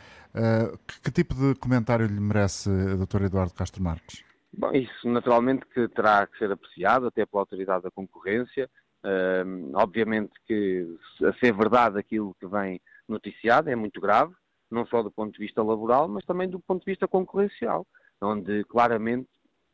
[0.87, 3.23] Que, que, tipo de comentário lhe merece, Dr.
[3.23, 4.23] Eduardo Castro Marques?
[4.55, 8.69] Bom, isso naturalmente que terá que ser apreciado até pela autoridade da concorrência.
[9.03, 10.87] Uh, obviamente que,
[11.25, 14.33] a ser verdade aquilo que vem noticiado, é muito grave,
[14.69, 17.85] não só do ponto de vista laboral, mas também do ponto de vista concorrencial,
[18.21, 19.29] onde claramente,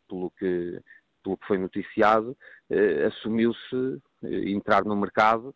[0.08, 0.80] pelo que,
[1.24, 2.38] pelo que foi noticiado,
[2.70, 5.54] eh, assumiu-se eh, entrar no mercado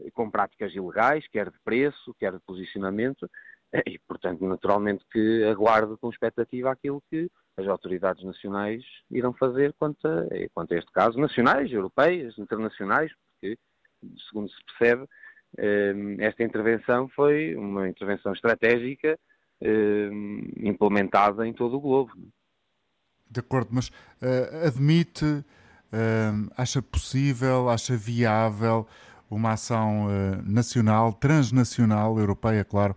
[0.00, 3.28] eh, com práticas ilegais, quer de preço, quer de posicionamento,
[3.72, 9.72] eh, e, portanto, naturalmente que aguardo com expectativa aquilo que as autoridades nacionais irão fazer
[9.78, 13.58] quanto a, quanto a este caso, nacionais, europeias, internacionais, porque,
[14.28, 15.06] segundo se percebe,
[16.18, 19.18] esta intervenção foi uma intervenção estratégica
[20.56, 22.12] implementada em todo o globo.
[23.32, 28.86] De acordo, mas uh, admite, uh, acha possível, acha viável
[29.30, 32.94] uma ação uh, nacional, transnacional, europeia, claro,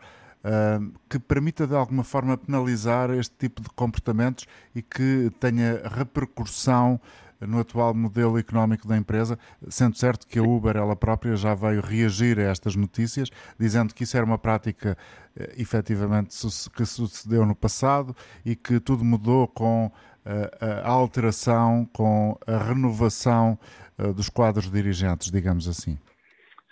[1.10, 7.02] que permita de alguma forma penalizar este tipo de comportamentos e que tenha repercussão
[7.42, 11.82] no atual modelo económico da empresa, sendo certo que a Uber ela própria já veio
[11.82, 14.98] reagir a estas notícias, dizendo que isso era uma prática
[15.36, 16.36] eh, efetivamente
[16.76, 19.92] que sucedeu no passado e que tudo mudou com
[20.26, 23.60] eh, a alteração, com a renovação
[23.98, 25.98] eh, dos quadros dirigentes, digamos assim.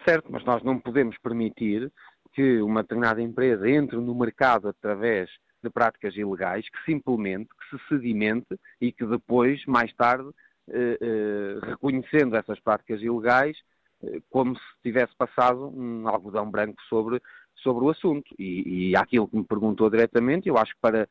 [0.06, 1.92] Certo, mas nós não podemos permitir
[2.34, 5.30] que uma determinada empresa entre no mercado através
[5.64, 10.30] de práticas ilegais, que simplesmente que se sedimente e que depois, mais tarde,
[11.68, 13.58] reconhecendo essas práticas ilegais
[14.04, 17.22] eh, como se tivesse passado um algodão branco sobre,
[17.56, 18.34] sobre o assunto.
[18.38, 21.08] E, e aquilo que me perguntou diretamente, eu acho que para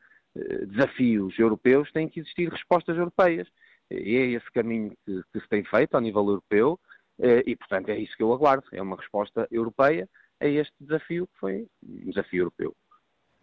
[0.67, 3.47] desafios europeus têm que existir respostas europeias.
[3.91, 6.79] E é esse caminho que, que se tem feito ao nível europeu
[7.19, 8.65] e, portanto, é isso que eu aguardo.
[8.71, 12.75] É uma resposta europeia a este desafio que foi um desafio europeu.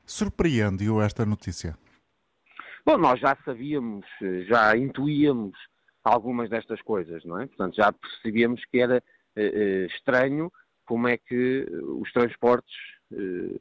[0.05, 1.79] Surpreende-o esta notícia?
[2.85, 4.05] Bom, nós já sabíamos,
[4.49, 5.57] já intuíamos
[6.05, 7.47] algumas destas coisas, não é?
[7.47, 9.03] Portanto, já percebíamos que era
[9.37, 10.51] eh, eh, estranho
[10.85, 11.67] como é que
[12.01, 12.75] os transportes
[13.13, 13.61] eh,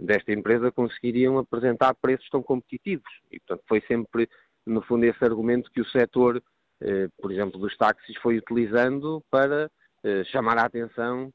[0.00, 3.10] desta empresa conseguiriam apresentar preços tão competitivos.
[3.30, 4.28] E, portanto, foi sempre,
[4.66, 6.42] no fundo, esse argumento que o setor,
[7.20, 9.70] por exemplo, dos táxis foi utilizando para
[10.32, 11.32] chamar a atenção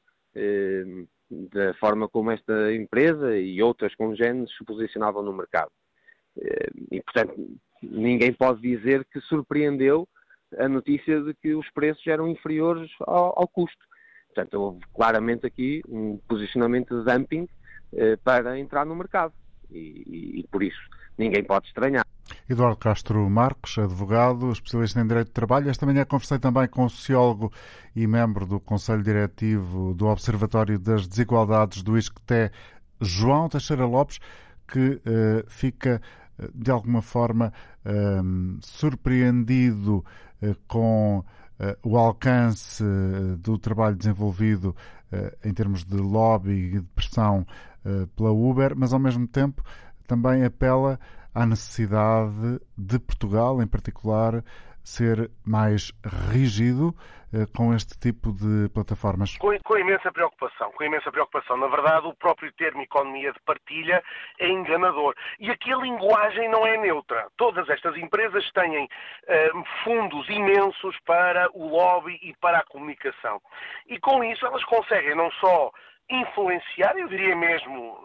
[1.30, 5.70] da forma como esta empresa e outras congêneres se posicionavam no mercado.
[6.90, 7.34] E, portanto,
[7.82, 10.08] ninguém pode dizer que surpreendeu
[10.58, 13.78] a notícia de que os preços eram inferiores ao, ao custo.
[14.28, 17.48] Portanto, houve claramente aqui um posicionamento de dumping
[17.92, 19.32] eh, para entrar no mercado.
[19.70, 20.78] E, e, e, por isso
[21.18, 22.06] ninguém pode estranhar.
[22.48, 25.68] Eduardo Castro Marques, advogado, especialista em Direito de Trabalho.
[25.68, 27.52] Esta manhã conversei também com o sociólogo
[27.94, 32.50] e membro do Conselho Diretivo do Observatório das Desigualdades do ISCTE,
[33.00, 34.20] João Teixeira Lopes,
[34.68, 36.00] que eh, fica
[36.54, 37.52] de alguma forma
[37.84, 40.04] um, surpreendido
[40.42, 42.84] uh, com uh, o alcance
[43.38, 44.74] do trabalho desenvolvido
[45.42, 47.46] em termos de lobby e de pressão
[48.14, 49.64] pela Uber, mas ao mesmo tempo
[50.06, 51.00] também apela
[51.34, 54.44] à necessidade de Portugal, em particular,
[54.88, 55.92] ser mais
[56.30, 56.94] rígido
[57.32, 59.36] eh, com este tipo de plataformas?
[59.36, 61.56] Com, com, imensa preocupação, com imensa preocupação.
[61.58, 64.02] Na verdade, o próprio termo economia de partilha
[64.38, 65.14] é enganador.
[65.38, 67.28] E aqui a linguagem não é neutra.
[67.36, 73.42] Todas estas empresas têm uh, fundos imensos para o lobby e para a comunicação.
[73.86, 75.70] E com isso elas conseguem não só
[76.10, 77.98] influenciar, eu diria mesmo,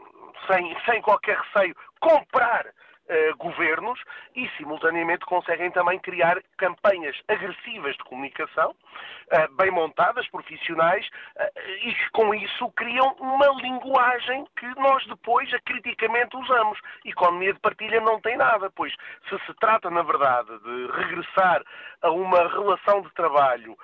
[0.51, 2.65] sem, sem qualquer receio, comprar
[3.09, 3.99] uh, governos
[4.35, 11.05] e, simultaneamente, conseguem também criar campanhas agressivas de comunicação, uh, bem montadas, profissionais,
[11.37, 16.79] uh, e que com isso criam uma linguagem que nós depois criticamente usamos.
[17.05, 18.93] Economia de partilha não tem nada, pois
[19.29, 21.61] se se trata, na verdade, de regressar
[22.03, 23.75] a uma relação de trabalho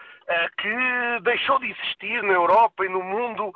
[0.60, 3.52] que deixou de existir na Europa e no mundo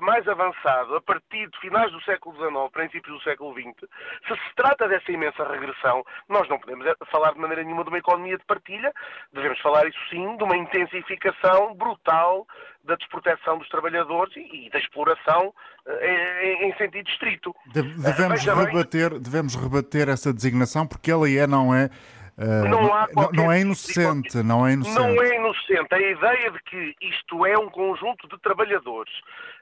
[0.00, 3.88] mais avançado a partir de finais do século XIX, princípios do século XX,
[4.26, 7.88] se se trata dessa imensa regressão, nós não podemos eh, falar de maneira nenhuma de
[7.88, 8.92] uma economia de partilha,
[9.32, 12.46] devemos falar, isso sim, de uma intensificação brutal
[12.84, 15.54] da desproteção dos trabalhadores e, da exploração
[15.86, 17.54] eh, em, sentido estrito.
[17.72, 21.88] Devemos, rebater, devemos rebater essa designação porque ela é, não é.
[22.38, 24.98] Uh, não, não, não, é inocente, não é inocente.
[24.98, 25.94] Não é inocente.
[25.94, 29.12] A ideia de que isto é um conjunto de trabalhadores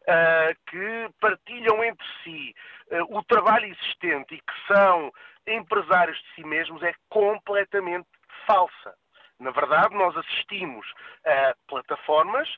[0.02, 2.54] uh, que partilham entre si
[2.92, 5.12] uh, o trabalho existente e que são
[5.46, 8.06] empresários de si mesmos é completamente
[8.46, 8.94] falsa.
[9.40, 10.86] Na verdade, nós assistimos
[11.26, 12.48] a plataformas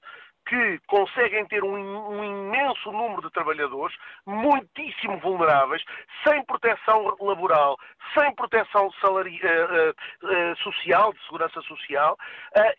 [0.46, 5.82] que conseguem ter um, um, imenso número de trabalhadores, muitíssimo vulneráveis,
[6.26, 7.78] sem proteção laboral,
[8.14, 12.16] sem proteção salari, uh, uh, uh, social, de segurança social,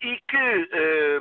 [0.01, 1.19] e que,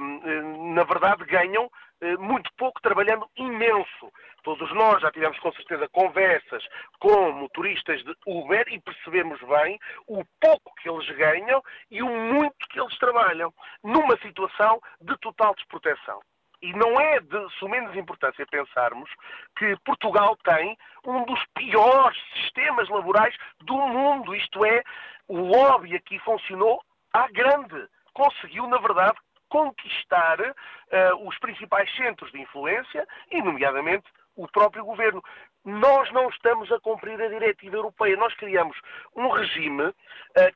[0.74, 1.70] na verdade, ganham
[2.18, 4.12] muito pouco trabalhando imenso.
[4.42, 6.64] Todos nós já tivemos com certeza conversas
[6.98, 12.68] com motoristas de Uber e percebemos bem o pouco que eles ganham e o muito
[12.68, 16.20] que eles trabalham, numa situação de total desproteção.
[16.62, 19.10] E não é de sumenos importância pensarmos
[19.58, 24.34] que Portugal tem um dos piores sistemas laborais do mundo.
[24.34, 24.82] Isto é,
[25.26, 26.80] o lobby aqui funcionou
[27.12, 27.88] à grande.
[28.14, 34.04] Conseguiu, na verdade, conquistar uh, os principais centros de influência e, nomeadamente,
[34.36, 35.22] o próprio governo.
[35.64, 38.16] Nós não estamos a cumprir a diretiva europeia.
[38.16, 38.76] Nós criamos
[39.14, 39.94] um regime uh,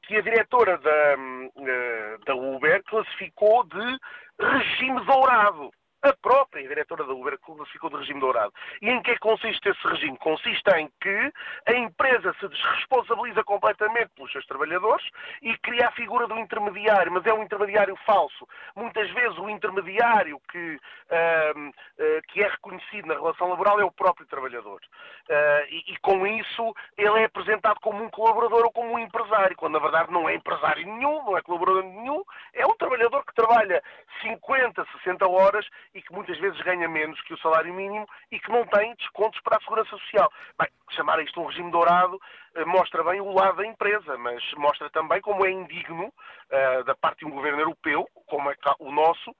[0.02, 3.98] que a diretora da, uh, da Uber classificou de
[4.38, 5.70] regime dourado
[6.02, 7.38] a própria diretora da Uber
[7.72, 8.52] ficou de regime dourado.
[8.82, 10.16] E em que é consiste esse regime?
[10.18, 11.32] Consiste em que
[11.66, 15.06] a empresa se desresponsabiliza completamente pelos seus trabalhadores
[15.42, 18.46] e cria a figura do intermediário, mas é um intermediário falso.
[18.74, 23.90] Muitas vezes o intermediário que, uh, uh, que é reconhecido na relação laboral é o
[23.90, 24.80] próprio trabalhador.
[25.28, 29.56] Uh, e, e, com isso ele é apresentado como um colaborador ou como um empresário,
[29.56, 32.22] quando na verdade não é empresário nenhum, não é colaborador nenhum,
[32.54, 33.82] é um trabalhador que trabalha
[34.22, 35.66] 50, 60 horas
[35.96, 39.40] e que muitas vezes ganha menos que o salário mínimo e que não tem descontos
[39.40, 40.30] para a segurança social.
[40.60, 42.20] Bem, chamar isto um regime dourado
[42.64, 47.20] mostra bem o lado da empresa, mas mostra também como é indigno uh, da parte
[47.20, 49.34] de um governo europeu, como é o nosso, uh,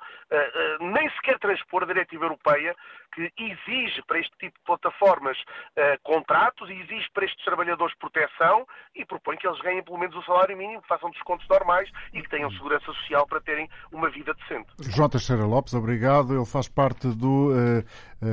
[0.82, 2.74] uh, nem sequer transpor a diretiva europeia
[3.14, 5.38] que exige para este tipo de plataformas
[6.02, 10.22] contratos e exige para estes trabalhadores proteção e propõe que eles ganhem pelo menos o
[10.22, 14.34] salário mínimo, que façam descontos normais e que tenham segurança social para terem uma vida
[14.34, 14.66] decente.
[14.94, 16.34] João Teixeira Lopes, obrigado.
[16.34, 17.52] Ele faz parte do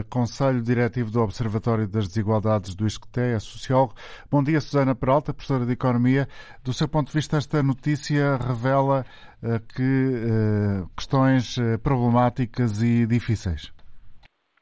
[0.09, 3.93] Conselho Diretivo do Observatório das Desigualdades do ISCTE, é sociólogo.
[4.31, 6.27] Bom dia, Susana Peralta, professora de Economia.
[6.63, 9.05] Do seu ponto de vista, esta notícia revela
[9.43, 13.73] uh, que uh, questões problemáticas e difíceis.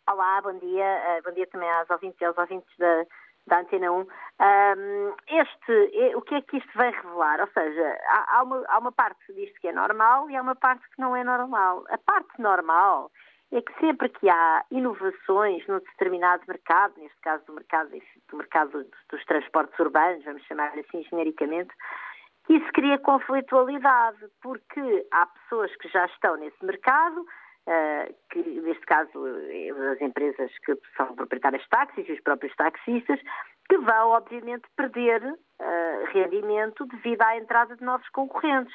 [0.09, 1.21] Olá, bom dia.
[1.23, 3.05] bom dia também às ouvintes e aos ouvintes da,
[3.47, 3.99] da Antena 1.
[3.99, 4.07] Um,
[5.27, 7.39] este, o que é que isto vai revelar?
[7.39, 10.55] Ou seja, há, há, uma, há uma parte diz que é normal e há uma
[10.55, 11.83] parte que não é normal.
[11.89, 13.11] A parte normal
[13.51, 17.89] é que sempre que há inovações num determinado mercado, neste caso do mercado,
[18.29, 21.73] do mercado dos transportes urbanos, vamos chamar assim genericamente,
[22.49, 29.25] isso cria conflitualidade, porque há pessoas que já estão nesse mercado, uh, que neste caso
[29.91, 33.19] as empresas que são proprietárias de táxis e os próprios taxistas,
[33.69, 38.73] que vão obviamente perder uh, rendimento devido à entrada de novos concorrentes.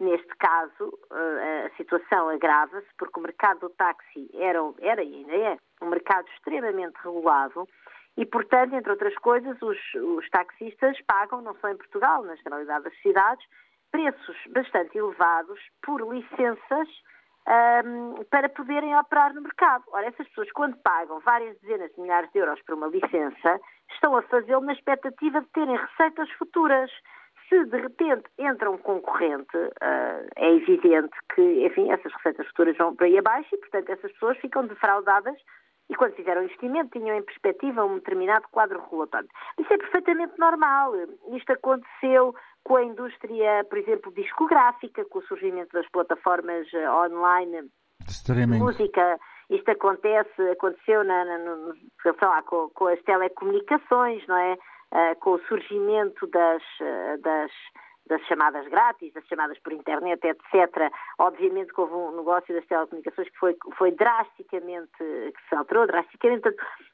[0.00, 5.34] Neste caso, eh, a situação agrava-se porque o mercado do táxi era, era e ainda
[5.34, 7.68] é um mercado extremamente regulado
[8.16, 12.84] e, portanto, entre outras coisas, os, os taxistas pagam, não só em Portugal, na generalidade
[12.84, 13.44] das cidades,
[13.90, 16.88] preços bastante elevados por licenças
[17.84, 19.84] um, para poderem operar no mercado.
[19.92, 23.60] Ora, essas pessoas, quando pagam várias dezenas de milhares de euros por uma licença,
[23.92, 26.90] estão a fazê-lo na expectativa de terem receitas futuras
[27.48, 32.94] se de repente entra um concorrente, uh, é evidente que, enfim, essas receitas futuras vão
[32.94, 35.36] para aí abaixo e, portanto, essas pessoas ficam defraudadas
[35.90, 39.28] e quando fizeram o investimento tinham em perspectiva um determinado quadro regulatório.
[39.58, 40.92] Isso é perfeitamente normal.
[41.32, 47.70] Isto aconteceu com a indústria, por exemplo, discográfica, com o surgimento das plataformas ah, online
[48.02, 49.18] de música.
[49.48, 51.74] Isto acontece, aconteceu na, na, no,
[52.20, 54.58] lá, com, com as telecomunicações, não é?
[54.92, 57.50] Uh, com o surgimento das, uh, das,
[58.06, 60.92] das, chamadas grátis, das chamadas por internet, etc.
[61.18, 66.48] Obviamente que houve um negócio das telecomunicações que foi, foi drasticamente, que se alterou drasticamente.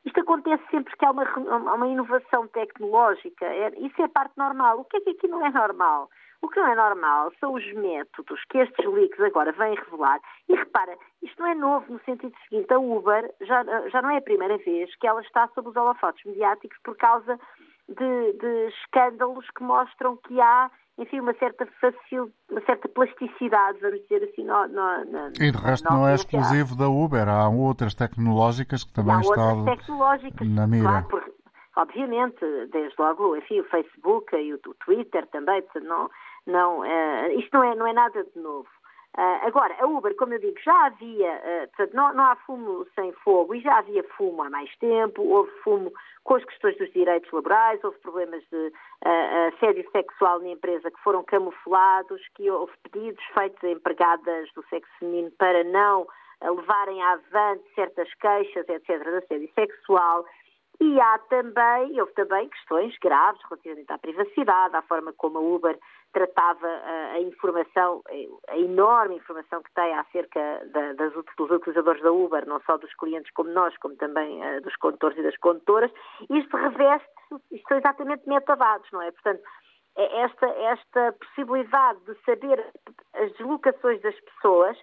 [0.05, 3.47] Isto acontece sempre que há uma, uma inovação tecnológica.
[3.47, 4.81] É, isso é parte normal.
[4.81, 6.11] O que é que aqui não é normal?
[6.45, 10.21] O que não é normal são os métodos que estes leaks agora vêm revelar.
[10.47, 14.19] E repara, isto não é novo no sentido seguinte: a Uber já, já não é
[14.19, 17.41] a primeira vez que ela está sob os holofotes mediáticos por causa
[17.89, 24.01] de, de escândalos que mostram que há enfim, uma certa facil, uma certa plasticidade, vamos
[24.03, 27.95] dizer assim, no, no, no, E de resto não é exclusivo da Uber, há outras
[27.95, 29.65] tecnológicas que também estão
[30.45, 30.85] na mira.
[30.85, 31.33] Claro, porque,
[31.77, 32.39] obviamente,
[32.71, 36.09] desde logo, enfim, o Facebook e o, o Twitter também, não,
[36.47, 38.69] não, uh, isto não é, não é nada de novo.
[39.17, 42.85] Uh, agora, a Uber, como eu digo, já havia, uh, portanto, não, não, há fumo
[42.97, 45.93] sem fogo e já havia fumo há mais tempo, houve fumo
[46.25, 51.01] com as questões dos direitos laborais, houve problemas de uh, assédio sexual na empresa que
[51.01, 56.09] foram camuflados, que houve pedidos feitos a empregadas do sexo feminino para não
[56.43, 60.27] levarem avante certas queixas, etc., de assédio sexual.
[60.81, 65.79] E há também, houve também questões graves relativamente à privacidade, à forma como a Uber
[66.15, 68.03] tratava a, a informação,
[68.49, 70.41] a enorme informação que tem acerca
[70.73, 74.63] da, das, dos utilizadores da Uber, não só dos clientes como nós, como também uh,
[74.63, 75.91] dos condutores e das condutoras.
[76.31, 77.09] Isto reveste,
[77.51, 79.11] isto são exatamente metadados, não é?
[79.11, 79.43] Portanto,
[79.97, 82.65] é esta, esta possibilidade de saber
[83.15, 84.77] as deslocações das pessoas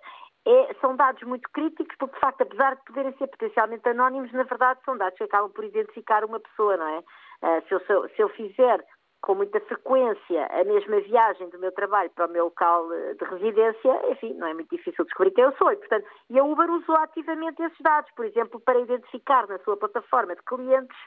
[0.46, 4.44] é, são dados muito críticos, porque de facto, apesar de poderem ser potencialmente anónimos, na
[4.44, 7.00] verdade são dados que acabam por identificar uma pessoa, não é?
[7.44, 8.84] Uh, se, eu, se, eu, fizer
[9.22, 13.24] com muita frequência a mesma viagem do meu trabalho para o meu local eh, de
[13.26, 15.72] residência, enfim, não é muito difícil descobrir quem eu sou.
[15.72, 19.78] E, portanto, e a Uber usou ativamente esses dados, por exemplo, para identificar na sua
[19.78, 20.98] plataforma de clientes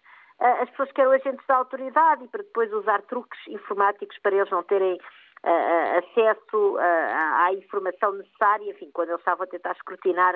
[0.40, 4.36] uh, as pessoas que eram agentes da autoridade e para depois usar truques informáticos para
[4.36, 10.34] eles não terem uh, acesso à informação necessária, enfim, quando eles estavam a tentar escrutinar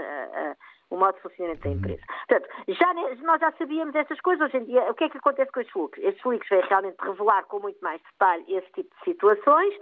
[0.91, 2.03] o modo de funcionamento da empresa.
[2.28, 4.49] Portanto, já, nós já sabíamos essas coisas.
[4.49, 6.05] Hoje em dia, o que é que acontece com estes leaks?
[6.05, 9.74] Estes leaks vêm realmente revelar com muito mais detalhe esse tipo de situações.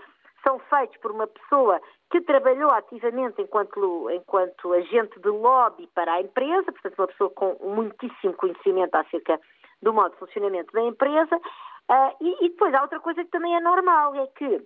[0.43, 1.81] São feitos por uma pessoa
[2.11, 7.57] que trabalhou ativamente enquanto, enquanto agente de lobby para a empresa, portanto, uma pessoa com
[7.63, 9.41] muitíssimo conhecimento acerca
[9.83, 11.37] do modo de funcionamento da empresa.
[11.37, 14.61] Uh, e, e depois há outra coisa que também é normal, é que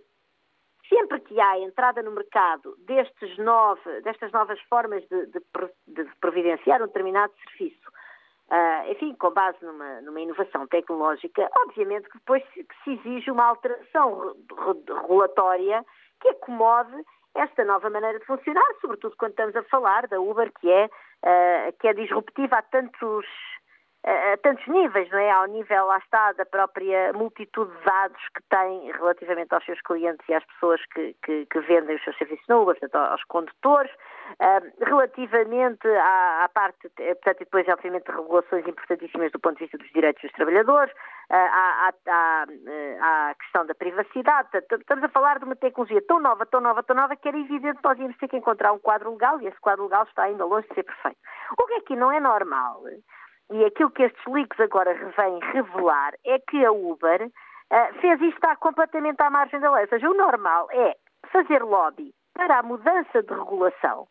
[0.91, 5.41] sempre que há entrada no mercado destes nove, destas novas formas de, de,
[5.86, 7.88] de providenciar um determinado serviço,
[8.51, 13.30] uh, enfim, com base numa, numa, inovação tecnológica, obviamente que depois se, que se exige
[13.30, 14.36] uma alteração
[15.03, 15.84] regulatória
[16.20, 20.70] que acomode esta nova maneira de funcionar, sobretudo quando estamos a falar da Uber, que
[20.70, 23.24] é, uh, que é disruptiva a tantos
[24.03, 25.30] a tantos níveis, não é?
[25.30, 30.26] Ao nível, lá está, da própria multitude de dados que tem relativamente aos seus clientes
[30.26, 33.92] e às pessoas que, que, que vendem os seus serviços no Uber, portanto, aos condutores,
[33.92, 39.76] uh, relativamente à, à, parte, portanto, e depois, obviamente, regulações importantíssimas do ponto de vista
[39.76, 42.46] dos direitos dos trabalhadores, uh, à, à,
[43.01, 46.96] à, questão da privacidade, estamos a falar de uma tecnologia tão nova, tão nova, tão
[46.96, 49.61] nova, que era evidente que nós íamos ter que encontrar um quadro legal e esse
[49.61, 51.18] quadro legal está ainda longe de ser perfeito.
[51.59, 52.82] O que aqui não é normal
[53.51, 58.34] e aquilo que estes leaks agora vêm revelar é que a Uber uh, fez isto
[58.36, 59.82] está completamente à margem da lei.
[59.82, 60.96] Ou seja, o normal é
[61.32, 64.07] fazer lobby para a mudança de regulação.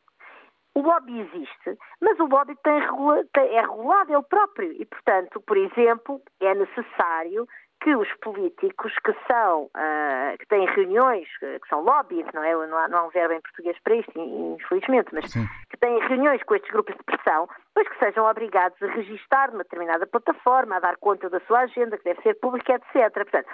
[0.76, 6.22] O lobby existe, mas o lobby tem, é regulado ele próprio e, portanto, por exemplo,
[6.40, 7.48] é necessário
[7.82, 12.54] que os políticos que são, uh, que têm reuniões, que são lobbies, não é?
[12.68, 15.48] Não há, não há um verbo em português para isto, infelizmente, mas Sim.
[15.70, 19.64] que têm reuniões com estes grupos de pressão, pois que sejam obrigados a registar numa
[19.64, 23.14] determinada plataforma, a dar conta da sua agenda, que deve ser pública, etc.
[23.14, 23.48] Portanto,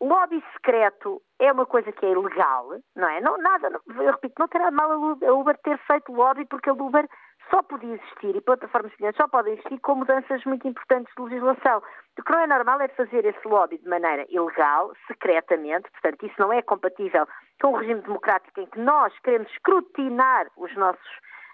[0.00, 3.20] lobby secreto é uma coisa que é ilegal, não é?
[3.20, 7.06] Não, nada, eu repito, não terá mal a Uber ter feito lobby porque a Uber
[7.50, 11.82] só podia existir e plataformas semelhantes só podem existir com mudanças muito importantes de legislação.
[12.18, 16.34] O que não é normal é fazer esse lobby de maneira ilegal, secretamente, portanto, isso
[16.38, 17.26] não é compatível
[17.60, 21.08] com o regime democrático em que nós queremos escrutinar os nossos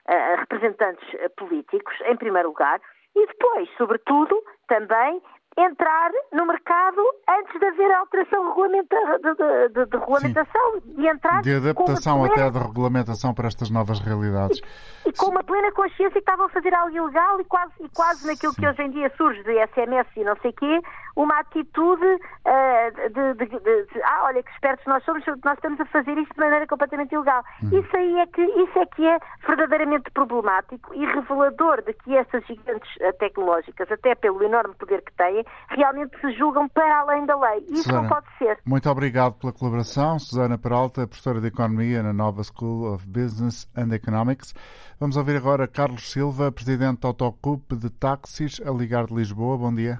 [0.08, 2.80] uh, representantes uh, políticos, em primeiro lugar,
[3.14, 5.20] e depois, sobretudo, também
[5.56, 11.54] entrar no mercado antes de haver alteração regulamenta de, de, de, regulamentação de entrar de
[11.54, 12.34] adaptação plena...
[12.34, 14.60] até de regulamentação para estas novas realidades
[15.04, 17.88] e, e com uma plena consciência que estavam a fazer algo ilegal e quase, e
[17.90, 20.80] quase naquilo que hoje em dia surge de SMS e não sei quê
[21.16, 25.84] uma atitude uh, de, de, de, ah, olha que espertos nós somos, nós estamos a
[25.86, 27.42] fazer isto de maneira completamente ilegal.
[27.62, 27.78] Uhum.
[27.78, 32.44] Isso aí é que isso é que é verdadeiramente problemático e revelador de que estas
[32.46, 37.36] gigantes uh, tecnológicas, até pelo enorme poder que têm, realmente se julgam para além da
[37.36, 37.60] lei.
[37.68, 38.58] Isso Susana, não pode ser.
[38.66, 40.18] Muito obrigado pela colaboração.
[40.18, 44.54] Susana Peralta, professora de Economia na Nova School of Business and Economics.
[44.98, 49.56] Vamos ouvir agora Carlos Silva, presidente da Autocup de Táxis, a ligar de Lisboa.
[49.58, 49.98] Bom dia.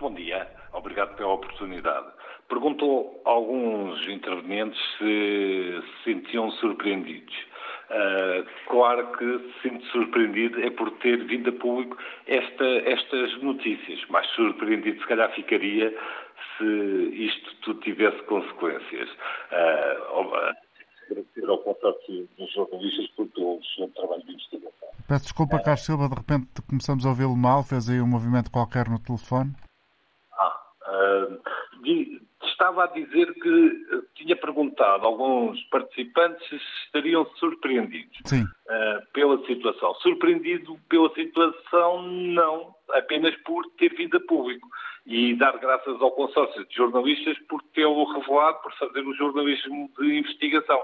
[0.00, 2.06] Bom dia, obrigado pela oportunidade.
[2.48, 7.34] Perguntou a alguns intervenientes se se sentiam surpreendidos.
[7.88, 14.04] Uh, claro que sinto surpreendido é por ter vindo a público esta, estas notícias.
[14.08, 15.96] Mais surpreendido, se calhar, ficaria
[16.58, 16.64] se
[17.14, 19.08] isto tudo tivesse consequências.
[19.52, 20.56] Uh,
[21.10, 24.88] agradecer ao consórcio dos jornalistas por todo o trabalho de investigação.
[25.06, 28.88] Peço desculpa, Carlos Silva, de repente começamos a ouvi-lo mal, fez aí um movimento qualquer
[28.88, 29.52] no telefone.
[30.88, 31.40] Uh,
[32.44, 39.44] estava a dizer que eh, tinha perguntado a alguns participantes se estariam surpreendidos uh, pela
[39.46, 39.94] situação.
[39.96, 44.68] Surpreendido pela situação, não, apenas por ter vindo a público.
[45.06, 50.18] E dar graças ao consórcio de jornalistas por tê-lo revelado, por fazer o jornalismo de
[50.18, 50.82] investigação.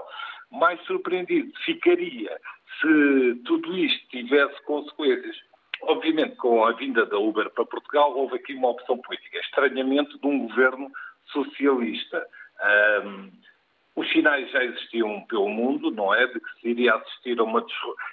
[0.49, 2.39] Mais surpreendido ficaria
[2.79, 5.35] se tudo isto tivesse consequências.
[5.81, 10.25] Obviamente, com a vinda da Uber para Portugal, houve aqui uma opção política, estranhamente, de
[10.25, 10.89] um governo
[11.31, 12.25] socialista.
[13.05, 13.31] Um,
[13.95, 16.25] os sinais já existiam pelo mundo, não é?
[16.27, 17.65] De que se iria assistir a uma.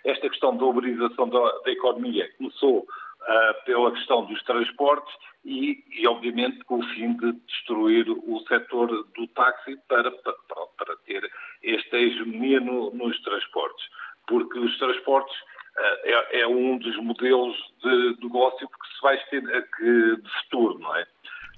[0.04, 5.12] Esta questão da uberização da, da economia começou uh, pela questão dos transportes
[5.44, 10.34] e, e, obviamente, com o fim de destruir o setor do táxi para, para,
[10.76, 11.30] para ter
[11.64, 13.86] esta hegemonia no, nos transportes.
[14.26, 19.42] Porque os transportes uh, é, é, um dos modelos de negócio que se vai ter
[19.78, 21.06] que, de futuro, não é?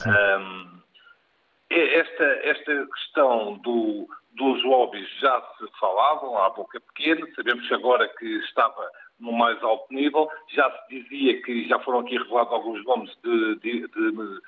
[0.07, 0.82] Um,
[1.73, 8.09] esta, esta questão do, dos lobbies já se falavam à boca pequena, sabemos que agora
[8.19, 8.89] que estava
[9.21, 13.55] no mais alto nível, já se dizia que já foram aqui revelados alguns nomes de,
[13.57, 14.41] de, de,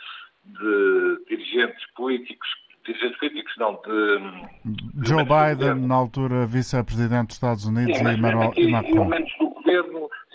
[0.47, 2.49] de dirigentes políticos,
[2.85, 5.09] dirigentes políticos não, de...
[5.09, 8.91] Joe Biden, na altura vice-presidente dos Estados Unidos, Sim, e Emmanuel Macron.
[8.91, 9.27] Do governo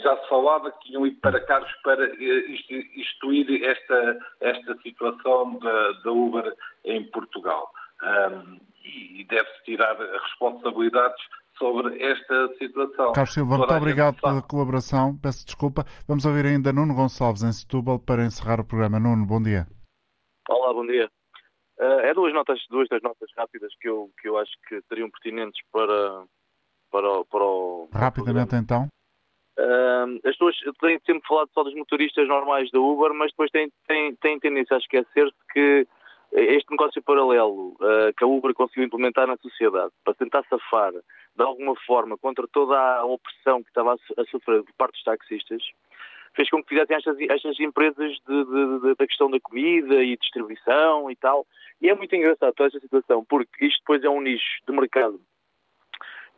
[0.01, 5.91] já se falava que tinham ido para cargos para eh, instituir esta, esta situação da,
[6.03, 6.53] da Uber
[6.85, 7.71] em Portugal.
[8.01, 11.21] Um, e deve-se tirar responsabilidades
[11.57, 13.11] sobre esta situação.
[13.11, 15.17] Carlos Silva, muito obrigado pela colaboração.
[15.17, 15.83] Peço desculpa.
[16.07, 18.99] Vamos ouvir ainda Nuno Gonçalves em Setúbal para encerrar o programa.
[18.99, 19.67] Nuno, bom dia.
[20.47, 21.09] Olá, bom dia.
[21.77, 25.09] Uh, é duas notas, duas das notas rápidas que eu, que eu acho que seriam
[25.09, 26.25] pertinentes para,
[26.91, 27.89] para, para o.
[27.93, 28.87] Rapidamente então.
[29.59, 33.69] Uh, as pessoas têm sempre falado só dos motoristas normais da Uber, mas depois têm,
[33.85, 35.85] têm, têm tendência a esquecer-se que
[36.31, 41.43] este negócio paralelo uh, que a Uber conseguiu implementar na sociedade para tentar safar de
[41.43, 45.61] alguma forma contra toda a opressão que estava a, sofrer por parte dos taxistas,
[46.35, 50.15] fez com que fizessem estas, estas empresas de, de, de, da questão da comida e
[50.15, 51.45] distribuição e tal.
[51.81, 55.19] E é muito engraçado toda esta situação, porque isto depois é um nicho de mercado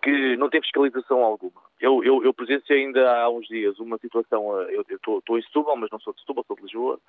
[0.02, 1.71] que não tem fiscalização alguma.
[1.82, 5.76] Eu, eu, eu presenciei ainda há uns dias uma situação, eh, eu estou em Setúbal,
[5.76, 7.00] mas não sou de Setúbal, sou de Lisboa,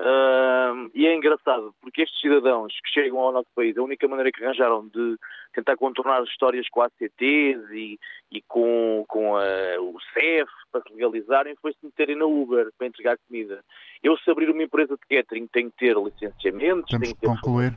[0.00, 4.32] Uh, e é engraçado, porque estes cidadãos que chegam ao nosso país, a única maneira
[4.32, 5.18] que arranjaram de
[5.52, 7.98] tentar contornar histórias com a ACTs e,
[8.32, 12.86] e com, com a, o CEF para se legalizarem foi se meterem na Uber para
[12.86, 13.62] entregar comida.
[14.02, 17.26] Eu, se abrir uma empresa de catering, tenho que ter licenciamentos, Temos tenho que ter
[17.26, 17.74] concluir.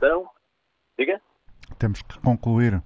[0.98, 1.20] Diga?
[1.78, 2.76] Temos que concluir.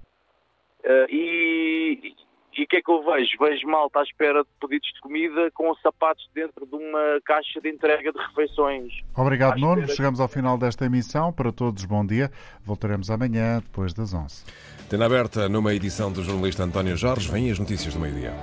[0.83, 2.13] Uh, e,
[2.59, 3.31] e o que é que eu vejo?
[3.39, 7.69] Vejo malta à espera de pedidos de comida com sapatos dentro de uma caixa de
[7.69, 8.91] entrega de refeições.
[9.15, 9.87] Obrigado, Nuno.
[9.87, 11.31] Chegamos ao final desta emissão.
[11.31, 12.29] Para todos, bom dia.
[12.65, 14.43] Voltaremos amanhã, depois das 11.
[14.89, 18.33] Tendo aberta numa edição do jornalista António Jorge, vêm as notícias do meio-dia.